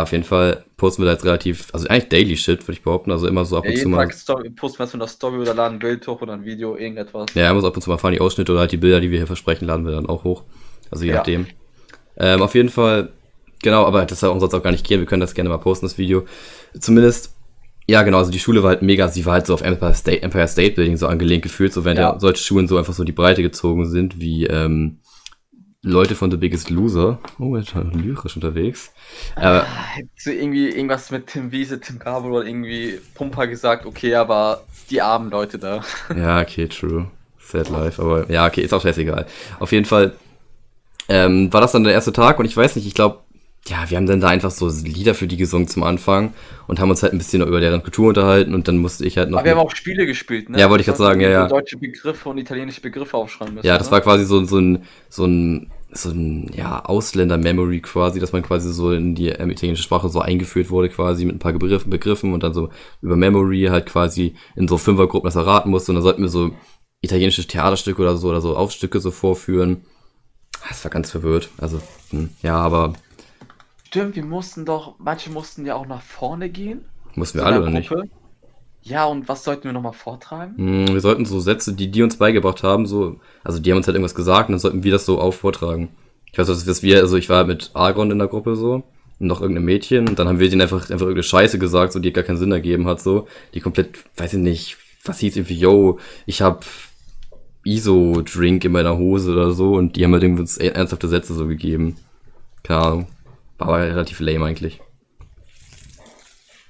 [0.00, 3.10] auf jeden Fall posten wir da jetzt relativ, also eigentlich Daily Shit, würde ich behaupten,
[3.10, 4.10] also immer so ab ja, und zu mal.
[4.12, 7.26] Story, posten wir eine Story oder laden ein Bild hoch oder ein Video, irgendetwas.
[7.34, 9.10] Ja, immer so ab und zu mal fahren die Ausschnitte oder halt die Bilder, die
[9.10, 10.44] wir hier versprechen, laden wir dann auch hoch.
[10.90, 11.16] Also je ja.
[11.18, 11.46] nachdem.
[12.16, 13.10] Ähm, auf jeden Fall,
[13.60, 15.58] genau, aber das soll uns sonst auch gar nicht gehen, wir können das gerne mal
[15.58, 16.24] posten, das Video.
[16.78, 17.34] Zumindest,
[17.86, 20.22] ja genau, also die Schule war halt mega, sie war halt so auf Empire State,
[20.22, 22.12] Empire State Building so angelehnt gefühlt, so während ja.
[22.12, 25.00] ja solche Schulen so einfach so die Breite gezogen sind, wie, ähm,
[25.84, 27.18] Leute von The Biggest Loser.
[27.40, 28.92] Oh, jetzt lyrisch unterwegs.
[29.34, 34.14] Aber Hättest du irgendwie irgendwas mit Tim Wiese, Tim Gabel oder irgendwie Pumper gesagt, okay,
[34.14, 35.82] aber die armen Leute da.
[36.16, 37.10] Ja, okay, true.
[37.40, 39.26] Sad life, aber ja, okay, ist auch scheißegal.
[39.58, 40.14] Auf jeden Fall,
[41.08, 43.18] ähm, war das dann der erste Tag und ich weiß nicht, ich glaube,
[43.68, 46.34] ja, wir haben dann da einfach so Lieder für die gesungen zum Anfang
[46.66, 49.30] und haben uns halt ein bisschen über deren Kultur unterhalten und dann musste ich halt
[49.30, 49.38] noch.
[49.38, 50.58] Aber wir haben auch Spiele gespielt, ne?
[50.58, 51.46] Ja, wollte ich gerade sagen, ja, ja.
[51.46, 53.66] Deutsche Begriffe und italienische Begriffe aufschreiben müssen.
[53.66, 53.92] Ja, das oder?
[53.92, 58.72] war quasi so, so ein, so ein, so ein, ja, Ausländer-Memory quasi, dass man quasi
[58.72, 62.32] so in die ähm, italienische Sprache so eingeführt wurde quasi mit ein paar Begriffen, Begriffen
[62.32, 62.70] und dann so
[63.00, 66.50] über Memory halt quasi in so Fünfergruppen das erraten musste und dann sollten wir so
[67.00, 69.82] italienische Theaterstücke oder so oder so Aufstücke so vorführen.
[70.68, 71.50] Das war ganz verwirrt.
[71.58, 72.94] Also, hm, ja, aber
[73.92, 76.86] Stimmt, wir mussten doch, manche mussten ja auch nach vorne gehen.
[77.14, 77.92] Mussten wir alle oder nicht?
[78.80, 80.56] Ja, und was sollten wir nochmal vortragen?
[80.56, 83.86] Hm, wir sollten so Sätze, die die uns beigebracht haben, so, also die haben uns
[83.86, 85.90] halt irgendwas gesagt und dann sollten wir das so auch vortragen.
[86.32, 88.82] Ich weiß, dass wir, also ich war mit Argon in der Gruppe so
[89.18, 91.98] und noch irgendein Mädchen und dann haben wir denen einfach, einfach irgendeine Scheiße gesagt, so,
[91.98, 95.58] die gar keinen Sinn ergeben hat, so, die komplett, weiß ich nicht, was hieß irgendwie,
[95.58, 96.64] yo, ich hab
[97.64, 101.46] ISO-Drink in meiner Hose oder so und die haben halt irgendwie uns ernsthafte Sätze so
[101.46, 101.96] gegeben.
[102.62, 103.06] Keine Ahnung.
[103.62, 104.80] Aber relativ lame eigentlich.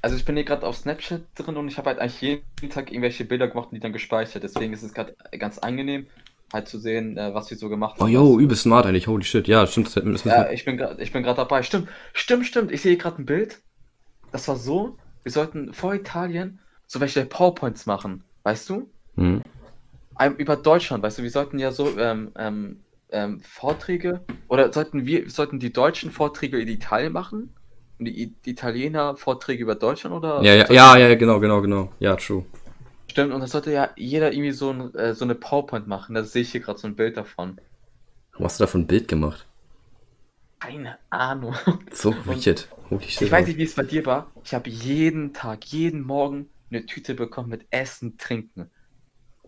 [0.00, 2.90] Also ich bin hier gerade auf Snapchat drin und ich habe halt eigentlich jeden Tag
[2.90, 4.42] irgendwelche Bilder gemacht und die dann gespeichert.
[4.42, 6.06] Deswegen ist es gerade ganz angenehm,
[6.52, 8.06] halt zu sehen, äh, was wir so gemacht haben.
[8.06, 9.46] Oh yo, übelst smart eigentlich, holy shit.
[9.46, 9.94] Ja, stimmt.
[9.94, 11.62] Das, ja, ich bin gerade dabei.
[11.62, 12.72] Stimmt, stimmt, stimmt.
[12.72, 13.60] Ich sehe gerade ein Bild.
[14.32, 16.58] Das war so, wir sollten vor Italien
[16.92, 18.90] so welche PowerPoints machen, weißt du?
[19.16, 19.42] Mhm.
[20.36, 22.80] Über Deutschland, weißt du, wir sollten ja so ähm, ähm,
[23.12, 27.54] ähm, Vorträge oder sollten wir, sollten die deutschen Vorträge in Italien machen?
[27.98, 30.42] Und die, die Italiener Vorträge über Deutschland oder?
[30.42, 31.92] Ja, ja, ja, ja, genau, genau, genau.
[32.00, 32.44] Ja, true.
[33.08, 36.14] Stimmt, und das sollte ja jeder irgendwie so, ein, äh, so eine PowerPoint machen.
[36.14, 37.60] Da sehe ich hier gerade so ein Bild davon.
[38.32, 39.46] Warum hast du davon ein Bild gemacht?
[40.58, 41.54] Keine Ahnung.
[41.92, 42.68] So shit.
[42.98, 44.30] Ich weiß nicht, wie es bei dir war.
[44.44, 48.70] Ich habe jeden Tag, jeden Morgen eine Tüte bekommen mit Essen, Trinken.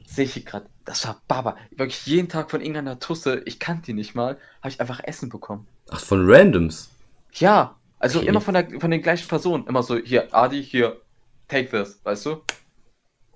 [0.04, 0.66] Sehe ich gerade.
[0.84, 1.56] Das war Baba.
[1.70, 5.30] Wirklich jeden Tag von irgendeiner Tusse, ich kannte die nicht mal, habe ich einfach Essen
[5.30, 5.66] bekommen.
[5.90, 6.90] Ach, von Randoms?
[7.32, 8.28] Ja, also okay.
[8.28, 9.66] immer von, der, von den gleichen Personen.
[9.66, 11.00] Immer so, hier, Adi, hier,
[11.48, 12.42] take this, weißt du?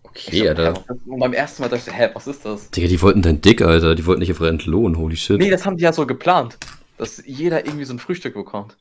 [0.02, 0.84] Okay, so, Alter.
[1.06, 2.70] Und beim ersten Mal dachte ich, hä, was ist das?
[2.70, 3.94] Digga, die wollten dein Dick, Alter.
[3.94, 5.38] Die wollten nicht einfach entlohnen, holy shit.
[5.38, 6.58] Nee, das haben die ja so geplant.
[6.96, 8.76] Dass jeder irgendwie so ein Frühstück bekommt.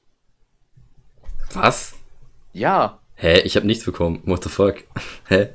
[1.53, 1.93] Was?
[2.53, 2.99] Ja.
[3.15, 4.21] Hä, ich habe nichts bekommen.
[4.25, 4.84] What the fuck?
[5.27, 5.49] Hä?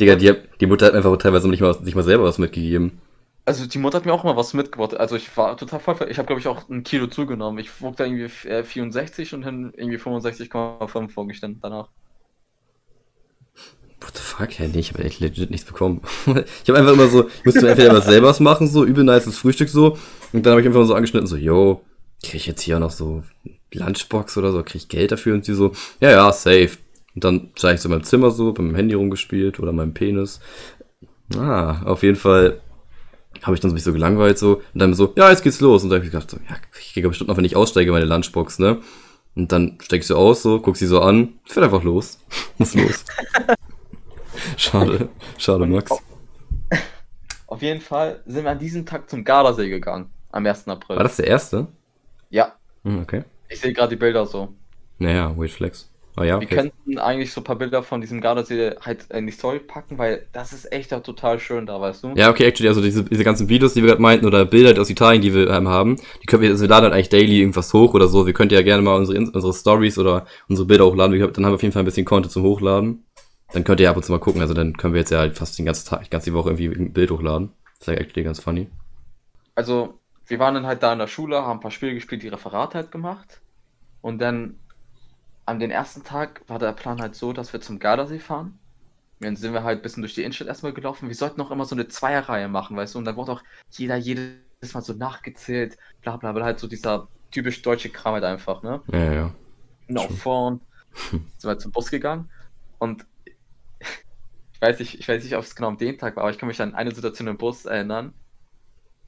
[0.00, 3.00] Digga, die, die Mutter hat mir einfach teilweise nicht mal, nicht mal selber was mitgegeben.
[3.44, 4.96] Also die Mutter hat mir auch mal was mitgebracht.
[4.96, 5.96] Also ich war total voll.
[6.08, 7.58] Ich habe glaube ich auch ein Kilo zugenommen.
[7.58, 11.88] Ich wog da irgendwie 64 äh, und dann irgendwie 65,5 wog ich dann danach.
[14.00, 16.02] What the fuck, hey, nee, ich habe echt legit nichts bekommen.
[16.26, 19.68] ich habe einfach immer so, ich musste entweder was selber machen, so übel nice Frühstück
[19.68, 19.96] so.
[20.32, 21.82] Und dann habe ich einfach so angeschnitten, so, yo,
[22.22, 23.22] krieg ich jetzt hier auch noch so
[23.72, 25.34] Lunchbox oder so, krieg ich Geld dafür?
[25.34, 26.78] Und sie so, ja, ja, safe.
[27.14, 29.94] Und dann sah ich so in meinem Zimmer so, bei meinem Handy rumgespielt oder meinem
[29.94, 30.40] Penis.
[31.36, 32.60] Ah, auf jeden Fall
[33.42, 35.82] habe ich dann so mich so gelangweilt so und dann so, ja, jetzt geht's los.
[35.82, 38.04] Und dann habe ich gedacht, so, ja, ich gehe bestimmt noch, wenn ich aussteige, meine
[38.04, 38.80] Lunchbox, ne?
[39.34, 42.18] Und dann ich so aus, so, guck sie so an, fährt einfach los.
[42.58, 43.04] Muss los.
[44.56, 45.90] schade, schade, Max.
[47.46, 50.68] Auf jeden Fall sind wir an diesem Tag zum Gardasee gegangen, am 1.
[50.68, 50.96] April.
[50.96, 51.68] War das der erste?
[52.30, 52.54] Ja.
[52.84, 53.24] Hm, okay.
[53.48, 54.54] Ich sehe gerade die Bilder so.
[54.98, 55.91] Naja, Weird Flex.
[56.14, 56.50] Ah, ja, okay.
[56.50, 59.96] Wir könnten eigentlich so ein paar Bilder von diesem Gardasee halt in die Story packen,
[59.96, 62.12] weil das ist echt auch total schön da, weißt du?
[62.16, 64.90] Ja, okay, actually, also diese, diese ganzen Videos, die wir gerade meinten, oder Bilder aus
[64.90, 67.72] Italien, die wir ähm, haben, die können wir, also wir laden halt eigentlich daily irgendwas
[67.72, 68.26] hoch oder so.
[68.26, 71.18] Wir könnt ja gerne mal unsere, unsere Stories oder unsere Bilder hochladen.
[71.18, 73.06] Dann haben wir auf jeden Fall ein bisschen Content zum Hochladen.
[73.54, 74.42] Dann könnt ihr ab und zu mal gucken.
[74.42, 76.66] Also dann können wir jetzt ja halt fast den ganzen Tag, ganze die Woche irgendwie
[76.66, 77.52] ein Bild hochladen.
[77.78, 78.68] Das ist ja actually ganz funny.
[79.54, 82.28] Also, wir waren dann halt da in der Schule, haben ein paar Spiele gespielt, die
[82.28, 83.40] Referate halt gemacht.
[84.00, 84.56] Und dann
[85.44, 88.58] an den ersten Tag war der Plan halt so, dass wir zum Gardasee fahren.
[89.20, 91.08] dann sind wir halt ein bisschen durch die Innenstadt erstmal gelaufen.
[91.08, 92.98] Wir sollten auch immer so eine Zweierreihe machen, weißt du?
[92.98, 97.08] Und dann wurde auch jeder jedes Mal so nachgezählt, bla bla bla, halt so dieser
[97.30, 98.82] typisch deutsche Kram halt einfach, ne?
[98.88, 99.34] Ja, ja.
[99.88, 100.60] Und auch vorn
[101.10, 102.30] sind wir zum Bus gegangen
[102.78, 103.06] und
[103.80, 106.38] ich weiß nicht, ich weiß nicht, ob es genau am dem Tag war, aber ich
[106.38, 108.12] kann mich an eine Situation im Bus erinnern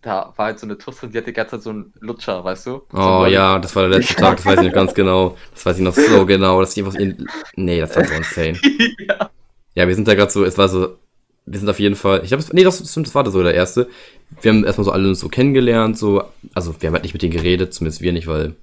[0.05, 2.45] da war halt so eine Tusse und die hatte die ganze Zeit so einen Lutscher,
[2.45, 2.83] weißt du?
[2.93, 5.37] Oh so ja, das war der letzte Tag, das weiß ich noch ganz genau.
[5.53, 7.27] Das weiß ich noch so genau, dass die was in.
[7.57, 8.59] Nee, das war so insane.
[9.09, 9.31] ja.
[9.75, 10.99] ja, wir sind da gerade so, es war so,
[11.47, 13.89] wir sind auf jeden Fall, ich glaube, nee, das stimmt, das war so der erste.
[14.43, 17.23] Wir haben erstmal so alle uns so kennengelernt, so, also wir haben halt nicht mit
[17.23, 18.57] denen geredet, zumindest wir nicht, weil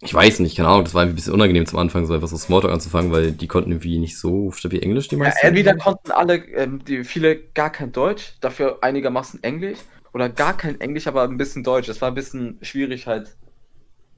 [0.00, 2.36] ich weiß nicht, keine Ahnung, das war ein bisschen unangenehm zum Anfang, so einfach so
[2.36, 5.38] Smalltalk anzufangen, weil die konnten irgendwie nicht so stabil Englisch, die meisten.
[5.42, 9.78] Ja, entweder konnten alle, ähm, die, viele gar kein Deutsch, dafür einigermaßen Englisch
[10.14, 11.88] oder gar kein Englisch, aber ein bisschen Deutsch.
[11.88, 13.36] Es war ein bisschen schwierig halt,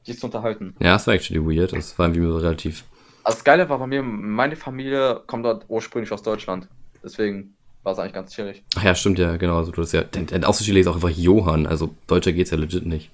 [0.04, 0.76] sich zu unterhalten.
[0.78, 1.72] Ja, es war actually weird.
[1.72, 2.84] Das war irgendwie so relativ.
[3.24, 6.68] Also das Geile war bei mir, meine Familie kommt dort ursprünglich aus Deutschland.
[7.02, 7.56] Deswegen.
[7.82, 8.62] war es eigentlich ganz chillig.
[8.76, 9.58] Ach ja, stimmt ja, genau.
[9.58, 12.58] Also du hast ja, der, der Außenspieler ist auch einfach Johann, also deutscher geht's ja
[12.58, 13.10] legit nicht.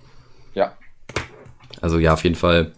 [0.55, 0.77] Ja.
[1.81, 2.73] Also ja, auf jeden Fall.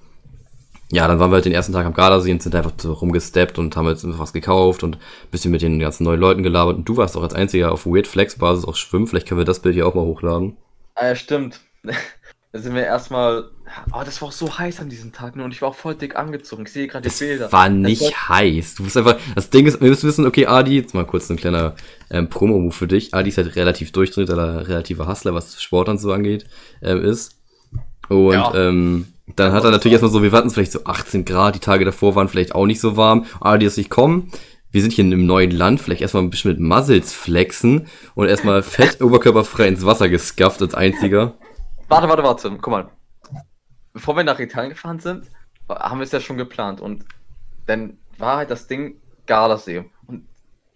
[0.94, 3.58] Ja, dann waren wir halt den ersten Tag am Gardasee und sind einfach so rumgesteppt
[3.58, 6.76] und haben jetzt was gekauft und ein bisschen mit den ganzen neuen Leuten gelabert.
[6.76, 9.08] Und du warst auch als einziger auf Weird Flex Basis auch schwimmen.
[9.08, 10.56] Vielleicht können wir das Bild hier auch mal hochladen.
[10.94, 11.60] Ah, ja, stimmt.
[12.52, 13.50] Da sind wir erstmal.
[13.92, 15.42] Oh, das war auch so heiß an diesem Tag, ne?
[15.42, 16.62] Und ich war auch voll dick angezogen.
[16.66, 17.50] Ich sehe gerade die Bilder.
[17.50, 18.28] War nicht war...
[18.28, 18.76] heiß.
[18.76, 19.16] Du musst einfach.
[19.34, 21.74] Das Ding ist, wir müssen wissen, okay, Adi, jetzt mal kurz ein kleiner
[22.10, 23.12] ähm, Promo-Move für dich.
[23.12, 26.46] Adi ist halt relativ durchdreht, er relativer Hustler, was Sport und so angeht,
[26.80, 27.40] ähm, ist.
[28.08, 28.54] Und ja.
[28.54, 31.84] ähm, dann hat er natürlich erstmal so, wir warten vielleicht so 18 Grad, die Tage
[31.84, 33.26] davor waren vielleicht auch nicht so warm.
[33.40, 34.30] Adi ist nicht kommen.
[34.70, 38.28] Wir sind hier in einem neuen Land, vielleicht erstmal ein bisschen mit Muzzles flexen und
[38.28, 41.34] erstmal fett oberkörperfrei ins Wasser geskafft als einziger.
[41.88, 42.50] Warte, warte, warte.
[42.60, 42.90] Guck mal.
[43.92, 45.26] Bevor wir nach Italien gefahren sind,
[45.68, 46.80] haben wir es ja schon geplant.
[46.80, 47.04] Und
[47.66, 49.84] dann war halt das Ding Gardasee.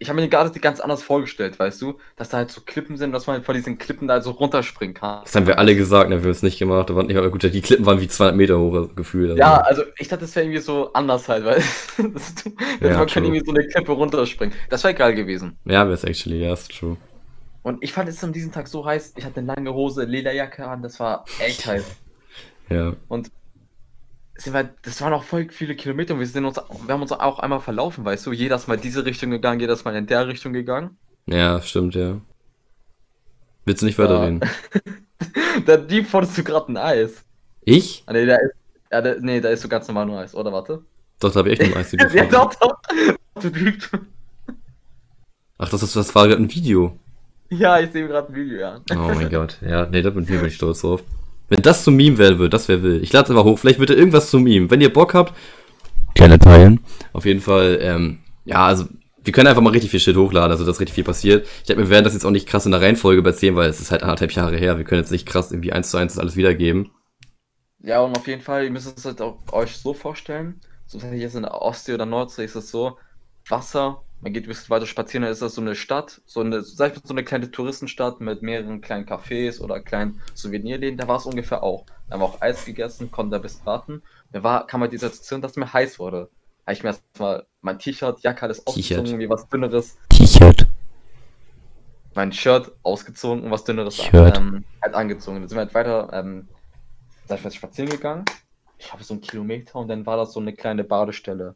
[0.01, 1.99] Ich habe mir den Gardasee ganz anders vorgestellt, weißt du?
[2.15, 4.93] Dass da halt so Klippen sind, dass man halt von diesen Klippen da so runterspringen
[4.93, 5.23] kann.
[5.23, 6.17] Das haben wir alle gesagt, ne?
[6.17, 6.93] Wir haben es nicht gemacht.
[6.95, 9.31] Waren nicht, aber gut, die Klippen waren wie 200 Meter hoch, gefühlt.
[9.31, 9.39] Also.
[9.39, 11.59] Ja, also ich dachte, das wäre irgendwie so anders halt, weil
[12.81, 14.55] ja, man kann irgendwie so eine Klippe runterspringen.
[14.69, 15.57] Das wäre geil gewesen.
[15.65, 16.95] Ja, wäre es actually, ja, ist true.
[17.61, 19.15] Und ich fand es an diesem Tag so heiß.
[19.17, 21.83] Ich hatte eine lange Hose, Lederjacke an, das war echt heiß.
[22.69, 22.93] Ja.
[23.09, 23.31] Und
[24.39, 27.11] sind wir, das waren auch voll viele Kilometer und wir, sind uns, wir haben uns
[27.11, 28.31] auch einmal verlaufen, weißt du?
[28.31, 30.97] Jedes Mal diese Richtung gegangen, jedes Mal in der Richtung gegangen.
[31.25, 32.19] Ja, stimmt, ja.
[33.65, 34.39] Willst du nicht weiterreden?
[35.67, 37.23] der Dieb fordest du gerade ein Eis.
[37.61, 38.03] Ich?
[38.05, 38.53] Ah, nee, da ist,
[38.91, 40.83] ja, da, nee, da ist so ganz normal nur Eis, oder warte?
[41.19, 41.91] Doch, da habe ich echt nur Eis.
[42.13, 42.79] ja, doch, doch.
[45.57, 46.97] Ach, das, ist, das war gerade ein Video.
[47.49, 48.81] Ja, ich sehe gerade ein Video, ja.
[48.91, 49.57] Oh mein Gott.
[49.61, 51.03] Ja, nee, da bin ich stolz drauf.
[51.49, 53.03] Wenn das zum Meme werden würde, das wäre wild.
[53.03, 53.59] Ich lade es einfach hoch.
[53.59, 54.69] Vielleicht wird da irgendwas zum Meme.
[54.69, 55.33] Wenn ihr Bock habt,
[56.13, 56.79] gerne teilen.
[57.13, 58.85] Auf jeden Fall, ähm, ja, also
[59.23, 61.45] wir können einfach mal richtig viel Shit hochladen, also dass richtig viel passiert.
[61.61, 63.79] Ich denke, wir werden das jetzt auch nicht krass in der Reihenfolge erzählen, weil es
[63.79, 64.77] ist halt anderthalb Jahre her.
[64.77, 66.91] Wir können jetzt nicht krass irgendwie eins zu eins das alles wiedergeben.
[67.81, 71.13] Ja, und auf jeden Fall, ihr müsst es halt auch euch so vorstellen, so wenn
[71.13, 72.97] ihr jetzt in der Ostsee oder Nordsee ist es so,
[73.47, 76.61] Wasser man geht ein bisschen weiter spazieren, dann ist das so eine Stadt, so eine,
[76.61, 81.07] sag ich mal, so eine kleine Touristenstadt mit mehreren kleinen Cafés oder kleinen Souvenirläden, da
[81.07, 81.85] war es ungefähr auch.
[82.07, 84.03] Da haben wir auch Eis gegessen, konnten da ein bisschen warten.
[84.31, 86.29] Mir war, kam halt die Situation, dass mir heiß wurde.
[86.65, 89.97] Habe ich mir erstmal mein T-Shirt, Jacke, alles ausgezogen, wie was dünneres.
[90.09, 90.67] T-Shirt.
[92.13, 94.37] Mein Shirt ausgezogen und was dünneres Shirt.
[94.37, 95.39] Ähm, halt angezogen.
[95.39, 96.47] Dann sind wir halt weiter, ähm,
[97.25, 98.25] sag ich mal, spazieren gegangen.
[98.77, 101.55] Ich habe so einen Kilometer und dann war das so eine kleine Badestelle.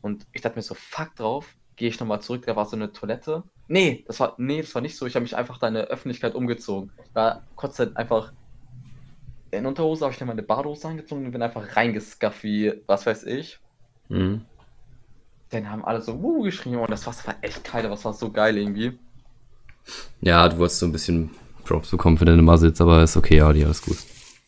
[0.00, 2.92] Und ich dachte mir so, fuck drauf, gehe ich nochmal zurück, da war so eine
[2.92, 3.42] Toilette.
[3.68, 5.06] Nee, das war, nee, das war nicht so.
[5.06, 6.92] Ich habe mich einfach da in der Öffentlichkeit umgezogen.
[7.14, 8.32] Da konnte halt einfach
[9.54, 13.24] in Unterhose habe ich dann meine Badehose angezogen und bin einfach reingeskafft wie, was weiß
[13.24, 13.60] ich.
[14.08, 14.42] Mhm.
[15.50, 18.12] Dann haben alle so wuh geschrien und das Wasser war echt kalt, aber es war
[18.12, 18.98] so geil irgendwie.
[20.20, 21.30] Ja, du wolltest so ein bisschen
[21.64, 23.98] Props bekommen für deine Muscles, aber ist okay, ja, die alles gut.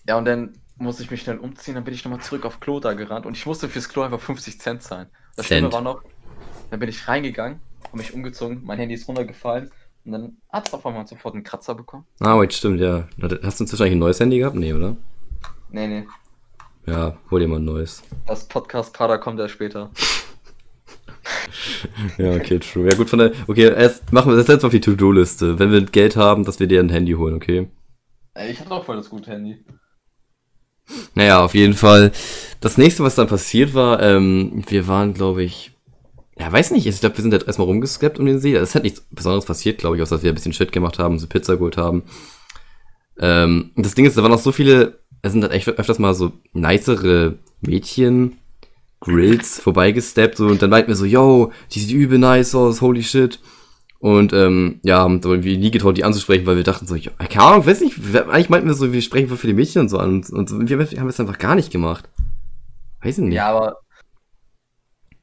[0.08, 2.80] Ja, und dann musste ich mich schnell umziehen, dann bin ich nochmal zurück auf Klo
[2.80, 5.08] da gerannt und ich musste fürs Klo einfach 50 Cent zahlen.
[5.36, 5.60] Das Cent.
[5.60, 6.02] Schlimme war noch,
[6.70, 9.70] dann bin ich reingegangen, habe mich umgezogen, mein Handy ist runtergefallen
[10.04, 12.04] und dann hat es auf einmal sofort einen Kratzer bekommen.
[12.20, 13.08] Ah, wait, stimmt, ja.
[13.42, 14.56] Hast du inzwischen eigentlich ein neues Handy gehabt?
[14.56, 14.96] Nee, oder?
[15.70, 16.06] Nee, nee.
[16.86, 18.02] Ja, hol dir mal ein neues.
[18.26, 19.90] Das Podcast-Kader kommt ja später.
[22.18, 22.88] ja, okay, true.
[22.88, 23.32] Ja, gut, von der.
[23.48, 25.58] Okay, erst machen wir das jetzt auf die To-Do-Liste.
[25.58, 27.68] Wenn wir Geld haben, dass wir dir ein Handy holen, okay?
[28.34, 29.64] Ey, ich hab doch voll das gute Handy.
[31.14, 32.12] Naja, auf jeden Fall.
[32.60, 35.75] Das nächste, was dann passiert war, ähm, wir waren, glaube ich,
[36.38, 36.86] ja, weiß nicht.
[36.86, 38.54] Ich glaube, wir sind jetzt erstmal rumgeskeppt um den See.
[38.54, 41.18] Es hat nichts Besonderes passiert, glaube ich, außer dass wir ein bisschen Shit gemacht haben,
[41.18, 42.02] so Pizza geholt haben.
[43.18, 46.14] Ähm, das Ding ist, da waren noch so viele, es sind halt echt öfters mal
[46.14, 48.36] so nicere Mädchen,
[49.00, 53.02] Grills vorbeigesteppt, so, und dann meinten wir so, yo, die sieht übel nice aus, holy
[53.02, 53.40] shit.
[53.98, 57.44] Und ähm, ja, haben irgendwie nie getraut, die anzusprechen, weil wir dachten so, ja, keine
[57.44, 60.22] Ahnung, weiß nicht, eigentlich meinten wir so, wir sprechen für viele Mädchen und so an
[60.30, 62.08] und, und wir haben es einfach gar nicht gemacht.
[63.02, 63.34] Weiß ich nicht.
[63.34, 63.78] Ja, aber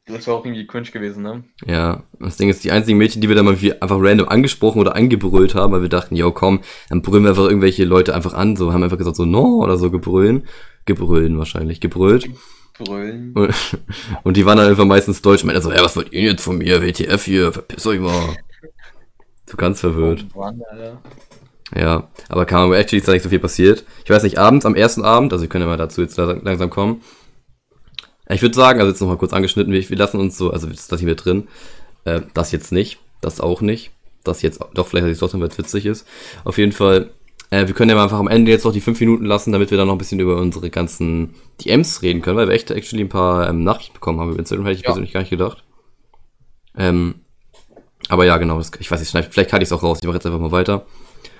[0.05, 1.45] das wäre auch irgendwie cringe gewesen, ne?
[1.65, 4.95] Ja, das Ding ist, die einzigen Mädchen, die wir dann mal einfach random angesprochen oder
[4.95, 8.57] angebrüllt haben, weil wir dachten, yo, komm, dann brüllen wir einfach irgendwelche Leute einfach an,
[8.57, 10.45] so, haben einfach gesagt, so, no, oder so, gebrüllen.
[10.85, 12.29] Gebrüllen wahrscheinlich, gebrüllt.
[12.77, 13.31] Brüllen.
[13.33, 13.53] Und,
[14.23, 16.57] und die waren dann einfach meistens deutsch, meinen so, ja, was wollt ihr jetzt von
[16.57, 18.35] mir, WTF hier, verpiss euch mal.
[19.45, 20.25] So ganz verwirrt.
[21.75, 23.85] Ja, aber kam aber actually ist da nicht so viel passiert.
[24.03, 26.69] Ich weiß nicht, abends, am ersten Abend, also wir können ja mal dazu jetzt langsam
[26.69, 27.01] kommen,
[28.29, 30.91] ich würde sagen, also jetzt nochmal kurz angeschnitten, wir, wir lassen uns so, also das
[30.91, 31.47] ich mir drin.
[32.05, 33.91] Äh, das jetzt nicht, das auch nicht.
[34.23, 36.07] Das jetzt, doch, vielleicht hatte ich es trotzdem, weil es witzig ist.
[36.45, 37.11] Auf jeden Fall,
[37.49, 39.71] äh, wir können ja mal einfach am Ende jetzt noch die fünf Minuten lassen, damit
[39.71, 43.03] wir dann noch ein bisschen über unsere ganzen DMs reden können, weil wir echt actually
[43.03, 44.87] ein paar ähm, Nachrichten bekommen haben über Instagram, hätte ich ja.
[44.87, 45.63] persönlich gar nicht gedacht.
[46.77, 47.15] Ähm,
[48.07, 49.99] Aber ja, genau, das, ich weiß nicht, vielleicht kann ich es auch raus.
[50.01, 50.85] Ich mache jetzt einfach mal weiter.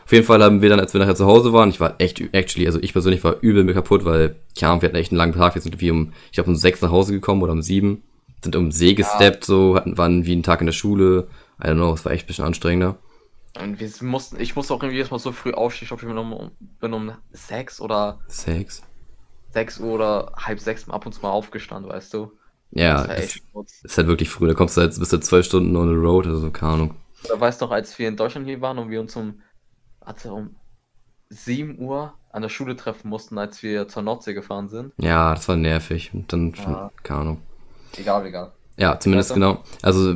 [0.05, 2.21] Auf jeden Fall haben wir dann, als wir nachher zu Hause waren, ich war echt,
[2.33, 5.33] actually, also ich persönlich war übel mir kaputt, weil, ja, wir hatten echt einen langen
[5.33, 5.55] Tag.
[5.55, 8.03] Wir sind wie um, ich glaube, um sechs nach Hause gekommen oder um sieben.
[8.43, 9.47] Sind um See gesteppt, ja.
[9.47, 11.27] so, hatten, waren wie einen Tag in der Schule.
[11.61, 12.97] I don't know, es war echt ein bisschen anstrengender.
[13.59, 15.85] Und wir mussten, ich musste auch irgendwie erstmal so früh aufstehen.
[15.85, 18.19] Ich glaube, ich bin um, bin um sechs oder.
[18.27, 18.83] Sechs?
[19.51, 22.31] Sechs Uhr oder halb sechs ab und zu mal aufgestanden, weißt du.
[22.71, 23.37] Ja, das
[23.83, 24.47] ist halt wirklich früh.
[24.47, 26.95] Da kommst du halt bis zu zwölf Stunden on the road, also keine Ahnung.
[27.29, 29.41] Da weißt du noch, als wir in Deutschland hier waren und wir uns um,
[30.05, 30.55] warte, um
[31.29, 34.93] 7 Uhr an der Schule treffen mussten, als wir zur Nordsee gefahren sind.
[34.97, 36.11] Ja, das war nervig.
[36.13, 36.91] Und dann, ja.
[37.03, 37.41] keine Ahnung.
[37.97, 38.51] Egal, egal.
[38.77, 39.63] Ja, zumindest genau.
[39.81, 40.15] Also,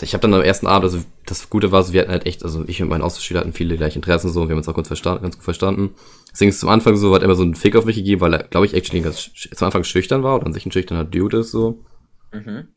[0.00, 2.44] ich habe dann am ersten Abend, also das Gute war, so, wir hatten halt echt,
[2.44, 4.74] also ich und mein Austauschschüler hatten viele gleiche Interessen so und wir haben uns auch
[4.74, 5.94] ganz, verstanden, ganz gut verstanden.
[6.32, 8.44] Deswegen ist zum Anfang so, hat immer so einen Fick auf mich gegeben, weil er,
[8.44, 11.50] glaube ich, actually ganz, zum Anfang schüchtern war oder an sich ein schüchterner Dude ist
[11.50, 11.84] so.
[12.32, 12.68] Mhm.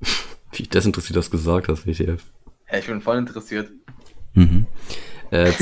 [0.52, 2.22] Wie desinteressiert das gesagt hast, WTF.
[2.70, 3.70] Ja, ich bin voll interessiert.
[4.34, 4.66] Mhm.
[5.30, 5.52] Äh,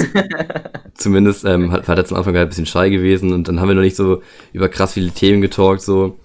[0.95, 3.69] zumindest ähm, hat, war er zum Anfang halt ein bisschen shy gewesen und dann haben
[3.69, 6.19] wir noch nicht so über krass viele Themen getalkt, so.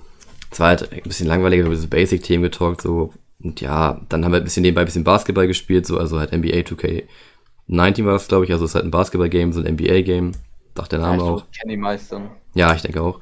[0.51, 3.13] Es war halt ein bisschen langweiliger, über so Basic-Themen getalkt, so.
[3.43, 6.31] Und ja, dann haben wir ein bisschen nebenbei ein bisschen Basketball gespielt, so, also halt
[6.31, 10.31] NBA 2K19 war das, glaube ich, also es ist halt ein Basketball-Game, so ein NBA-Game.
[10.75, 11.45] Dachte der Name ja, auch.
[11.69, 12.29] Die meisten.
[12.55, 13.19] Ja, ich denke auch.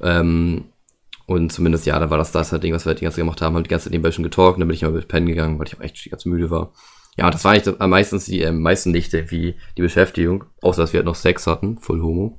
[0.00, 0.64] Ähm,
[1.26, 3.22] und zumindest, ja, da war das das halt Ding, was wir halt die ganze Zeit
[3.22, 5.08] gemacht haben, haben die ganze Zeit nebenbei schon getalkt, und dann bin ich mal mit
[5.08, 6.72] pennen gegangen, weil ich auch echt ganz müde war.
[7.18, 10.92] Ja, das war eigentlich am meisten die äh, meisten Lichte wie die Beschäftigung, außer dass
[10.92, 12.38] wir halt noch Sex hatten, voll Homo.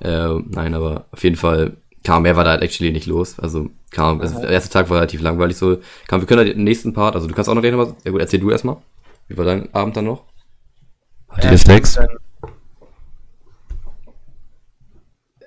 [0.00, 3.38] Äh, nein, aber auf jeden Fall kam mehr war da halt actually nicht los.
[3.38, 5.78] Also kam, also der erste Tag war relativ langweilig so.
[6.08, 8.10] Kam, wir können halt den nächsten Part, also du kannst auch noch reden, aber ja
[8.10, 8.78] gut, erzähl du erstmal.
[9.28, 10.24] Wie war dein Abend dann noch?
[11.28, 11.98] Hattet ihr Sex?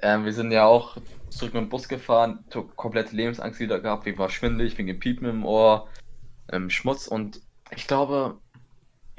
[0.01, 0.95] Ähm, wir sind ja auch
[1.29, 2.39] zurück mit dem Bus gefahren,
[2.77, 5.89] komplette Lebensangst wieder gehabt, wie war schwindelig, wegen dem Piepen im Ohr,
[6.49, 7.41] ähm, Schmutz und
[7.75, 8.37] ich glaube,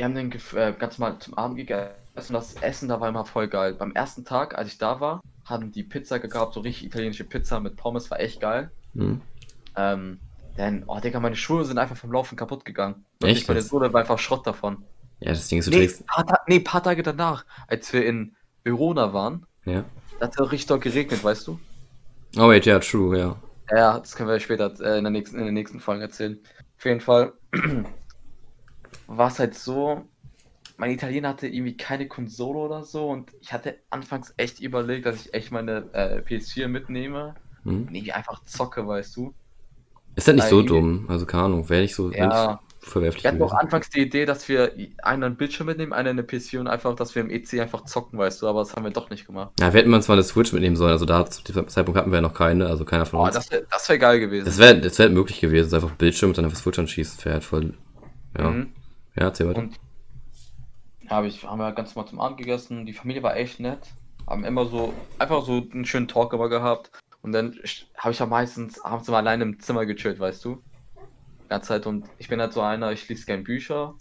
[0.03, 1.95] wir haben den äh, ganz mal zum Abend gegessen
[2.33, 3.75] das Essen da war immer voll geil.
[3.75, 7.61] Beim ersten Tag, als ich da war, haben die Pizza gehabt, so richtig italienische Pizza
[7.61, 8.73] mit Pommes, war echt geil.
[8.95, 9.23] Mhm.
[9.77, 10.19] Ähm,
[10.59, 13.05] denn, oh Digga, meine Schuhe sind einfach vom Laufen kaputt gegangen.
[13.23, 13.47] Echt?
[13.47, 14.85] Meine Sohle war einfach Schrott davon.
[15.21, 16.05] Ja, das Ding ist, du nee, trägst...
[16.07, 18.35] Paar, nee, paar Tage danach, als wir in
[18.65, 19.85] Verona waren, ja.
[20.19, 21.61] da hat es richtig dort geregnet, weißt du?
[22.37, 23.37] Oh wait, ja, true, ja.
[23.71, 26.41] Ja, das können wir später äh, in, der nächsten, in der nächsten Folge erzählen.
[26.77, 27.33] Auf jeden Fall
[29.07, 30.05] war es halt so,
[30.77, 35.27] mein Italiener hatte irgendwie keine Konsole oder so und ich hatte anfangs echt überlegt, dass
[35.27, 37.87] ich echt meine äh, PS4 mitnehme hm.
[37.87, 39.35] und irgendwie einfach zocke, weißt du.
[40.15, 41.07] Ist das nicht so dumm?
[41.09, 42.61] Also keine Ahnung, wäre nicht so ja.
[42.81, 43.25] verwerflich.
[43.25, 46.61] Wir hatten auch anfangs die Idee, dass wir einen einen Bildschirm mitnehmen, einen eine PS4
[46.61, 49.09] und einfach, dass wir im EC einfach zocken, weißt du, aber das haben wir doch
[49.09, 49.53] nicht gemacht.
[49.61, 52.11] Ja, wir hätten uns mal eine Switch mitnehmen sollen, also da zu dem Zeitpunkt hatten
[52.11, 53.31] wir ja noch keine, also keiner von uns.
[53.31, 54.45] Oh, das wäre wär geil gewesen.
[54.45, 57.45] Das wäre das wär möglich gewesen, einfach Bildschirm und dann einfach Switch anschießen, wäre halt
[57.45, 57.75] voll.
[58.37, 58.51] Ja.
[58.51, 58.73] Mhm.
[59.17, 59.61] Ja, erzähl weiter.
[59.61, 59.79] Und
[61.09, 62.87] habe ich, haben wir ganz normal zum Abend gegessen.
[62.87, 63.81] Die Familie war echt nett.
[64.27, 66.91] Haben immer so, einfach so einen schönen Talk immer gehabt.
[67.23, 67.59] Und dann
[67.97, 70.63] habe ich ja meistens abends immer alleine im Zimmer gechillt, weißt du?
[71.45, 71.87] Die ganze Zeit.
[71.87, 73.95] Und ich bin halt so einer, ich lese gerne Bücher.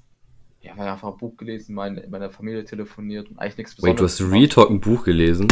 [0.62, 4.20] Ja, habe einfach ein Buch gelesen, meine, meiner Familie telefoniert und eigentlich nichts Besonderes.
[4.20, 5.48] Wait, du hast Real Talk ein Buch gelesen?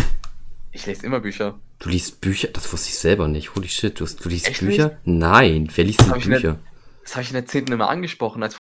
[0.72, 1.60] Ich lese immer Bücher.
[1.80, 2.50] Du liest Bücher?
[2.54, 3.56] Das wusste ich selber nicht.
[3.56, 4.90] Holy shit, du, hast, du liest Echt Bücher?
[4.90, 5.00] Nicht?
[5.06, 6.60] Nein, wer liest denn Bücher?
[7.02, 7.66] das habe ich in der 10.
[7.68, 8.59] immer angesprochen, als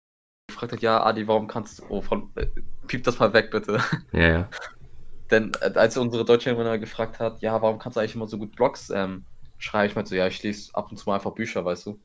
[0.48, 2.46] gefragt hat, ja, Adi, warum kannst du, oh, von, äh,
[2.86, 3.80] piep das mal weg, bitte.
[4.12, 4.48] Ja, ja.
[5.30, 8.38] Denn äh, als unsere deutsche Lehrerin gefragt hat, ja, warum kannst du eigentlich immer so
[8.38, 9.24] gut Blogs ähm,
[9.58, 11.98] schreiben, ich meinte so, ja, ich lese ab und zu mal einfach Bücher, weißt du.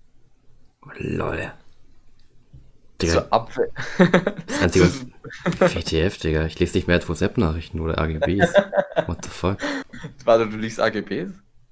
[0.85, 1.51] Oh, lol.
[3.01, 3.13] Digga.
[3.13, 3.71] So Apfel.
[4.47, 4.89] Das einzige
[5.45, 6.45] WTF, Digga.
[6.45, 8.53] Ich lese nicht mehr als WhatsApp-Nachrichten oder AGBs.
[9.07, 9.57] What the fuck?
[10.25, 11.31] Warte, du liest AGBs?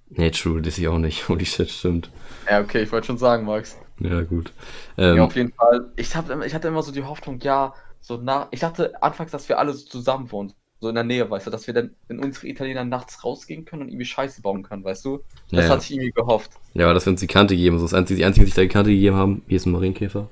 [0.09, 1.27] Nee, true, das ich auch nicht.
[1.29, 2.09] Holy shit, stimmt.
[2.49, 3.77] Ja, okay, ich wollte schon sagen, Max.
[4.03, 4.53] Ja, gut.
[4.97, 5.91] Ähm, ja, auf jeden Fall.
[5.95, 8.47] Ich, hab, ich hatte immer so die Hoffnung, ja, so nach.
[8.51, 10.53] Ich dachte anfangs, dass wir alle so zusammen wohnen.
[10.79, 13.83] So in der Nähe, weißt du, dass wir dann in unsere Italiener nachts rausgehen können
[13.83, 15.19] und irgendwie Scheiße bauen können, weißt du?
[15.51, 16.51] Das ja, hatte ich irgendwie gehofft.
[16.73, 17.77] Ja, aber dass wir uns die Kante geben.
[17.77, 19.73] So das einzige, die einzigen, die sich da die Kante gegeben haben, hier ist ein
[19.73, 20.27] Marienkäfer.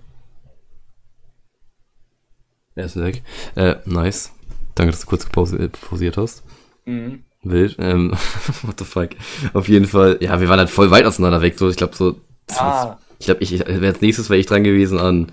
[2.74, 3.22] Er ist weg.
[3.56, 4.32] Äh, nice.
[4.74, 6.44] Danke, dass du kurz äh, pausiert hast.
[6.86, 7.26] Mhm.
[7.44, 7.76] Wild.
[7.78, 8.12] Ähm,
[8.64, 9.10] what the fuck.
[9.54, 11.60] Auf jeden Fall, ja, wir waren halt voll weit auseinander weg.
[11.60, 12.20] So, ich glaube, so.
[12.58, 12.98] Ah.
[13.20, 15.32] Ich glaube, ich, ich als nächstes wäre ich dran gewesen an,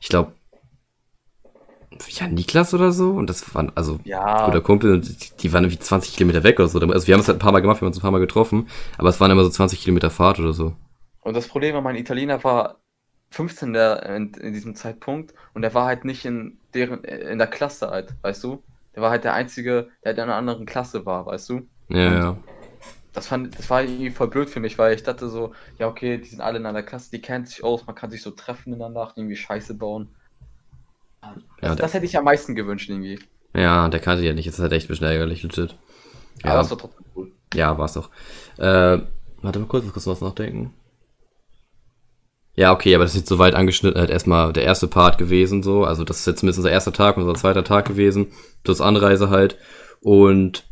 [0.00, 0.32] ich glaube,
[2.08, 3.10] ja, Niklas oder so.
[3.10, 4.46] Und das waren, also, ja.
[4.46, 6.78] guter Kumpel, und die, die waren irgendwie 20 Kilometer weg oder so.
[6.78, 8.20] Also, wir haben es halt ein paar Mal gemacht, wir haben uns ein paar Mal
[8.20, 8.68] getroffen,
[8.98, 10.74] aber es waren immer so 20 Kilometer Fahrt oder so.
[11.22, 12.76] Und das Problem war, mein Italiener war
[13.30, 17.48] 15 der, in, in, diesem Zeitpunkt und er war halt nicht in deren, in der
[17.48, 18.62] Klasse halt, weißt du?
[18.94, 21.66] Der war halt der Einzige, der in einer anderen Klasse war, weißt du?
[21.88, 22.36] Ja, und ja
[23.16, 26.18] das fand, das war irgendwie voll blöd für mich, weil ich dachte so, ja, okay,
[26.18, 28.74] die sind alle in einer Klasse, die kennen sich aus, man kann sich so treffen
[28.74, 30.08] in der Nacht, irgendwie Scheiße bauen.
[31.22, 33.18] Das, ja, das hätte ich am meisten gewünscht irgendwie.
[33.54, 34.46] Ja, der kannte ja nicht.
[34.46, 35.76] Das ist halt echt ein bisschen ärgerlich, legit.
[36.44, 37.32] Ja, ja das war trotzdem cool.
[37.54, 38.10] Ja, war's doch.
[38.58, 39.00] Äh,
[39.42, 40.74] warte mal kurz, ich muss was nachdenken.
[42.54, 45.84] Ja, okay, aber das ist jetzt soweit angeschnitten, halt erstmal der erste Part gewesen, so.
[45.84, 48.28] Also, das ist jetzt zumindest unser erster Tag, unser zweiter Tag gewesen.
[48.62, 49.56] Plus Anreise halt.
[50.00, 50.64] Und.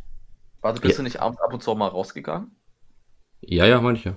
[0.64, 0.96] Warte, bist ja.
[0.96, 2.50] du nicht abends ab und zu mal rausgegangen?
[3.42, 4.14] Ja, ja, meine ich ja.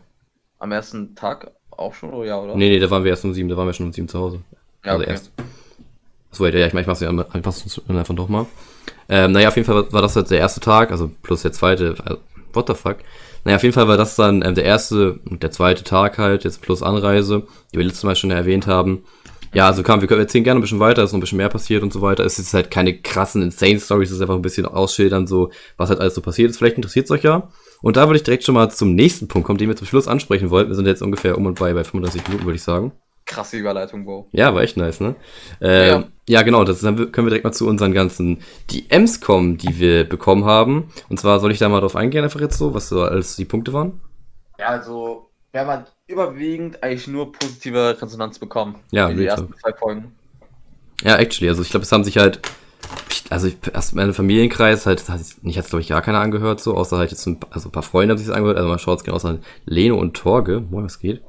[0.60, 2.56] Am ersten Tag auch schon, oder ja, oder?
[2.56, 4.18] Nee, nee, da waren wir erst um sieben, da waren wir schon um sieben zu
[4.18, 4.40] Hause.
[4.86, 5.12] Ja, also okay.
[5.12, 5.32] erst.
[6.32, 8.46] So, ja, ich, mein, ich mach's ja einfach doch mal.
[9.10, 11.96] Ähm, naja, auf jeden Fall war das jetzt der erste Tag, also plus der zweite,
[12.06, 12.20] also,
[12.54, 13.00] what the fuck.
[13.44, 16.46] Naja, auf jeden Fall war das dann ähm, der erste und der zweite Tag halt,
[16.46, 19.04] jetzt plus Anreise, die wir letztes Mal schon erwähnt haben.
[19.54, 21.50] Ja, also komm, wir können erzählen gerne ein bisschen weiter, ist noch ein bisschen mehr
[21.50, 22.26] passiert und so weiter.
[22.26, 25.90] Es ist halt keine krassen, insane Stories, es ist einfach ein bisschen ausschildern, so, was
[25.90, 26.58] halt alles so passiert ist.
[26.58, 27.50] Vielleicht interessiert es euch ja.
[27.82, 30.08] Und da würde ich direkt schon mal zum nächsten Punkt kommen, den wir zum Schluss
[30.08, 30.70] ansprechen wollten.
[30.70, 32.92] Wir sind jetzt ungefähr um und bei bei 35 Minuten, würde ich sagen.
[33.26, 34.26] Krasse Überleitung, wow.
[34.32, 35.16] Ja, war echt nice, ne?
[35.60, 36.04] Äh, ja.
[36.30, 38.40] ja, genau, das, dann können wir direkt mal zu unseren ganzen
[38.72, 40.92] DMs kommen, die wir bekommen haben.
[41.10, 43.46] Und zwar soll ich da mal drauf eingehen, einfach jetzt so, was so alles die
[43.46, 44.00] Punkte waren?
[44.58, 48.76] Ja, also, haben halt überwiegend eigentlich nur positive Resonanz bekommen.
[48.92, 50.14] Ja, die ersten zwei Folgen.
[51.04, 52.40] Ja, actually, also ich glaube, es haben sich halt,
[53.30, 56.76] also ich, erst mein Familienkreis halt, hat nicht jetzt glaube ich gar keiner angehört, so,
[56.76, 59.00] außer halt jetzt ein, also ein paar Freunde haben sich das angehört, also man schaut
[59.00, 61.22] es genau außer Leno und Torge, moin, was geht?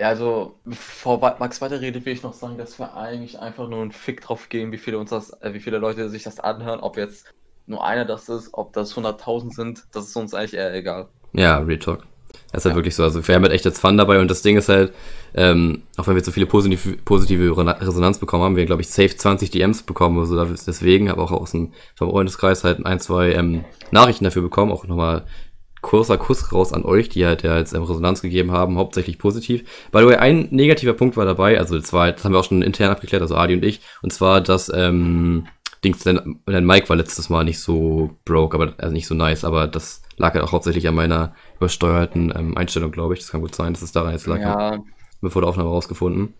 [0.00, 3.90] Ja, also, bevor Max weiterredet, will ich noch sagen, dass wir eigentlich einfach nur einen
[3.90, 6.96] Fick drauf geben, wie viele uns das, äh, wie viele Leute sich das anhören, ob
[6.96, 7.26] jetzt
[7.66, 11.08] nur einer das ist, ob das 100.000 sind, das ist uns eigentlich eher egal.
[11.32, 12.04] Ja, Real Talk.
[12.52, 12.76] Das ist halt ja.
[12.76, 13.02] wirklich so.
[13.02, 14.92] Also wir haben halt echt jetzt Fun dabei und das Ding ist halt,
[15.34, 19.14] ähm, auch wenn wir so viele positive, positive Resonanz bekommen haben, wir glaube ich safe
[19.14, 23.64] 20 DMs bekommen, also deswegen, aber auch aus dem vom Freundeskreis halt ein, zwei ähm,
[23.90, 25.24] Nachrichten dafür bekommen, auch nochmal
[25.80, 29.62] kurzer Kuss raus an euch, die halt ja jetzt ähm, Resonanz gegeben haben, hauptsächlich positiv.
[29.92, 32.44] By the way, ein negativer Punkt war dabei, also das, war, das haben wir auch
[32.44, 35.46] schon intern abgeklärt, also Adi und ich, und zwar, dass ähm,
[35.84, 39.44] Dings, dein, dein Mic war letztes Mal nicht so broke, aber also nicht so nice,
[39.44, 43.20] aber das lag halt auch hauptsächlich an meiner übersteuerten ähm, Einstellung, glaube ich.
[43.20, 44.40] Das kann gut sein, dass es daran jetzt lag.
[44.40, 44.78] Ja.
[45.20, 46.34] Bevor der Aufnahme rausgefunden.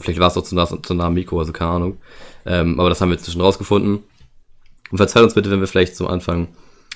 [0.00, 1.98] Vielleicht war es auch zu nah, zu nah am Mikro, also keine Ahnung.
[2.46, 4.02] Ähm, aber das haben wir jetzt schon rausgefunden.
[4.90, 6.48] Und verzeiht uns bitte, wenn wir vielleicht zum Anfang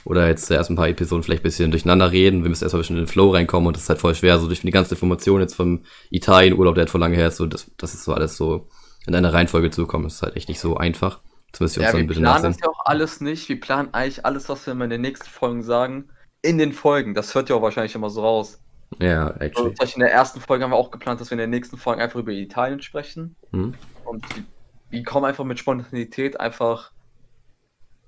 [0.05, 2.43] oder jetzt erst ein paar Episoden vielleicht ein bisschen durcheinander reden.
[2.43, 4.39] Wir müssen erstmal ein bisschen in den Flow reinkommen und das ist halt voll schwer,
[4.39, 7.47] so durch die ganze Information jetzt vom Italien-Urlaub, der halt vor lange her ist, so,
[7.47, 8.69] das, das ist so alles so
[9.07, 10.05] in einer Reihenfolge zu bekommen.
[10.05, 11.21] Das ist halt echt nicht so einfach.
[11.53, 12.53] Das müsst ihr uns ja, dann bitte nachsehen.
[12.53, 13.49] Wir planen das ja auch alles nicht.
[13.49, 16.11] Wir planen eigentlich alles, was wir in den nächsten Folgen sagen,
[16.43, 17.15] in den Folgen.
[17.15, 18.61] Das hört ja auch wahrscheinlich immer so raus.
[18.99, 19.75] Ja, actually.
[19.79, 22.01] Also, in der ersten Folge haben wir auch geplant, dass wir in den nächsten Folgen
[22.01, 23.37] einfach über Italien sprechen.
[23.53, 23.75] Hm.
[24.05, 24.45] Und die,
[24.93, 26.93] die, kommen einfach mit Spontanität einfach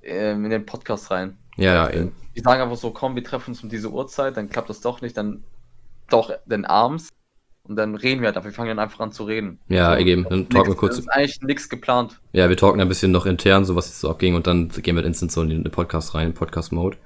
[0.03, 1.37] ähm, in den Podcast rein.
[1.57, 2.12] Ja, ja, eben.
[2.35, 5.03] Die sagen einfach so, komm, wir treffen uns um diese Uhrzeit, dann klappt das doch
[5.03, 5.45] nicht, dann
[6.09, 7.11] doch, dann abends.
[7.64, 9.61] Und dann reden wir halt, wir fangen dann einfach an zu reden.
[9.68, 10.24] Ja, so, eben.
[10.28, 10.97] Dann talken wir kurz.
[10.97, 12.18] Das ist eigentlich nichts geplant.
[12.33, 14.97] Ja, wir talken ein bisschen noch intern, so was jetzt so abging, und dann gehen
[14.97, 16.97] wir instant so in den Podcast rein, Podcast-Mode.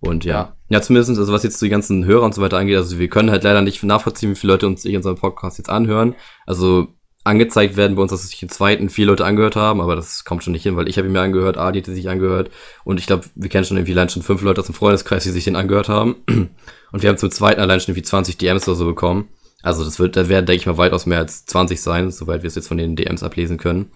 [0.00, 0.56] Und ja.
[0.68, 3.30] ja, zumindest, also was jetzt die ganzen Hörer und so weiter angeht, also wir können
[3.30, 6.14] halt leider nicht nachvollziehen, wie viele Leute uns unseren Podcast jetzt anhören.
[6.46, 6.88] Also
[7.24, 10.44] angezeigt werden bei uns, dass sich den zweiten vier Leute angehört haben, aber das kommt
[10.44, 12.50] schon nicht hin, weil ich habe ihn mir angehört, Adi hat sich angehört
[12.84, 15.30] und ich glaube, wir kennen schon irgendwie allein schon fünf Leute aus dem Freundeskreis, die
[15.30, 16.16] sich den angehört haben.
[16.90, 19.28] Und wir haben zum zweiten allein schon irgendwie 20 DMs oder so bekommen.
[19.62, 22.48] Also das wird, da werden, denke ich mal, weitaus mehr als 20 sein, soweit wir
[22.48, 23.90] es jetzt von den DMs ablesen können.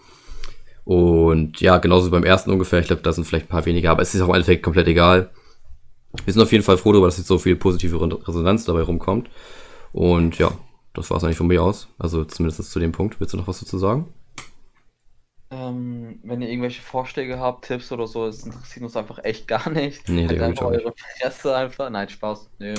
[0.84, 2.80] Und ja, genauso beim ersten ungefähr.
[2.80, 4.88] Ich glaube, da sind vielleicht ein paar weniger, aber es ist auch im Endeffekt komplett
[4.88, 5.30] egal.
[6.25, 9.31] Wir sind auf jeden Fall froh darüber, dass jetzt so viel positive Resonanz dabei rumkommt.
[9.93, 10.53] Und ja,
[10.95, 11.89] das war es eigentlich von mir aus.
[11.99, 13.19] Also zumindest zu dem Punkt.
[13.19, 14.13] Willst du noch was dazu sagen?
[15.51, 19.69] Ähm, wenn ihr irgendwelche Vorschläge habt, Tipps oder so, es interessiert uns einfach echt gar
[19.71, 20.09] nicht.
[20.09, 21.91] Nee, halt einfach eure Presse einfach.
[21.91, 22.49] Nein, Spaß.
[22.59, 22.75] Nee.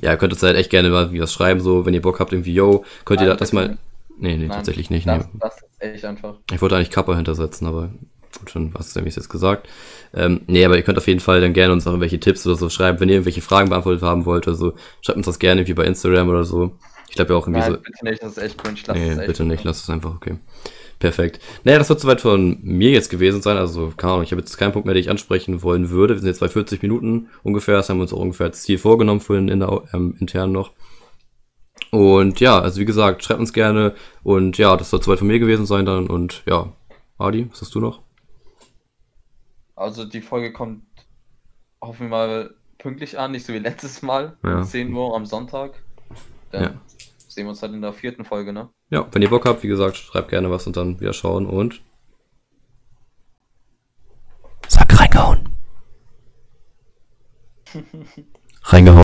[0.00, 2.32] Ja, ihr könnt uns halt echt gerne mal was schreiben, so, wenn ihr Bock habt,
[2.32, 3.78] irgendwie, yo, könnt Nein, ihr das mal.
[4.18, 5.06] Nee, nee, Nein, tatsächlich nicht.
[5.06, 5.38] Das, nee.
[5.38, 6.38] das ist echt einfach.
[6.50, 7.92] Ich wollte eigentlich Kappa hintersetzen, aber
[8.38, 9.68] gut, schon hast du nämlich jetzt gesagt.
[10.14, 12.56] Ähm, nee, aber ihr könnt auf jeden Fall dann gerne uns auch irgendwelche Tipps oder
[12.56, 14.74] so schreiben, wenn ihr irgendwelche Fragen beantwortet haben wollt oder so.
[15.00, 16.76] Schreibt uns das gerne wie bei Instagram oder so.
[17.08, 17.78] Ich glaube ja auch irgendwie Nein, so.
[17.78, 18.78] Bitte nicht, das ist echt cringe.
[18.86, 20.38] Lass nee, es echt bitte nicht, lass es einfach, okay.
[20.98, 21.40] Perfekt.
[21.64, 23.56] Naja, das wird soweit von mir jetzt gewesen sein.
[23.56, 26.14] Also, keine Ahnung, ich habe jetzt keinen Punkt mehr, den ich ansprechen wollen würde.
[26.14, 27.74] Wir sind jetzt bei 40 Minuten ungefähr.
[27.74, 30.70] Das haben wir uns auch ungefähr als Ziel vorgenommen, vorhin in der, ähm, intern noch.
[31.90, 33.94] Und ja, also wie gesagt, schreibt uns gerne.
[34.22, 36.06] Und ja, das soll soweit von mir gewesen sein dann.
[36.06, 36.72] Und ja,
[37.18, 38.00] Adi, was hast du noch?
[39.82, 40.82] Also die Folge kommt,
[41.80, 44.58] hoffen wir mal, pünktlich an, nicht so wie letztes Mal, ja.
[44.58, 45.82] um 10 Uhr am Sonntag.
[46.50, 46.80] Dann ja.
[47.28, 48.68] sehen wir uns halt in der vierten Folge, ne?
[48.90, 51.80] Ja, wenn ihr Bock habt, wie gesagt, schreibt gerne was und dann wieder schauen und.
[54.68, 55.48] Sag reingehauen.
[58.64, 59.02] reingehauen.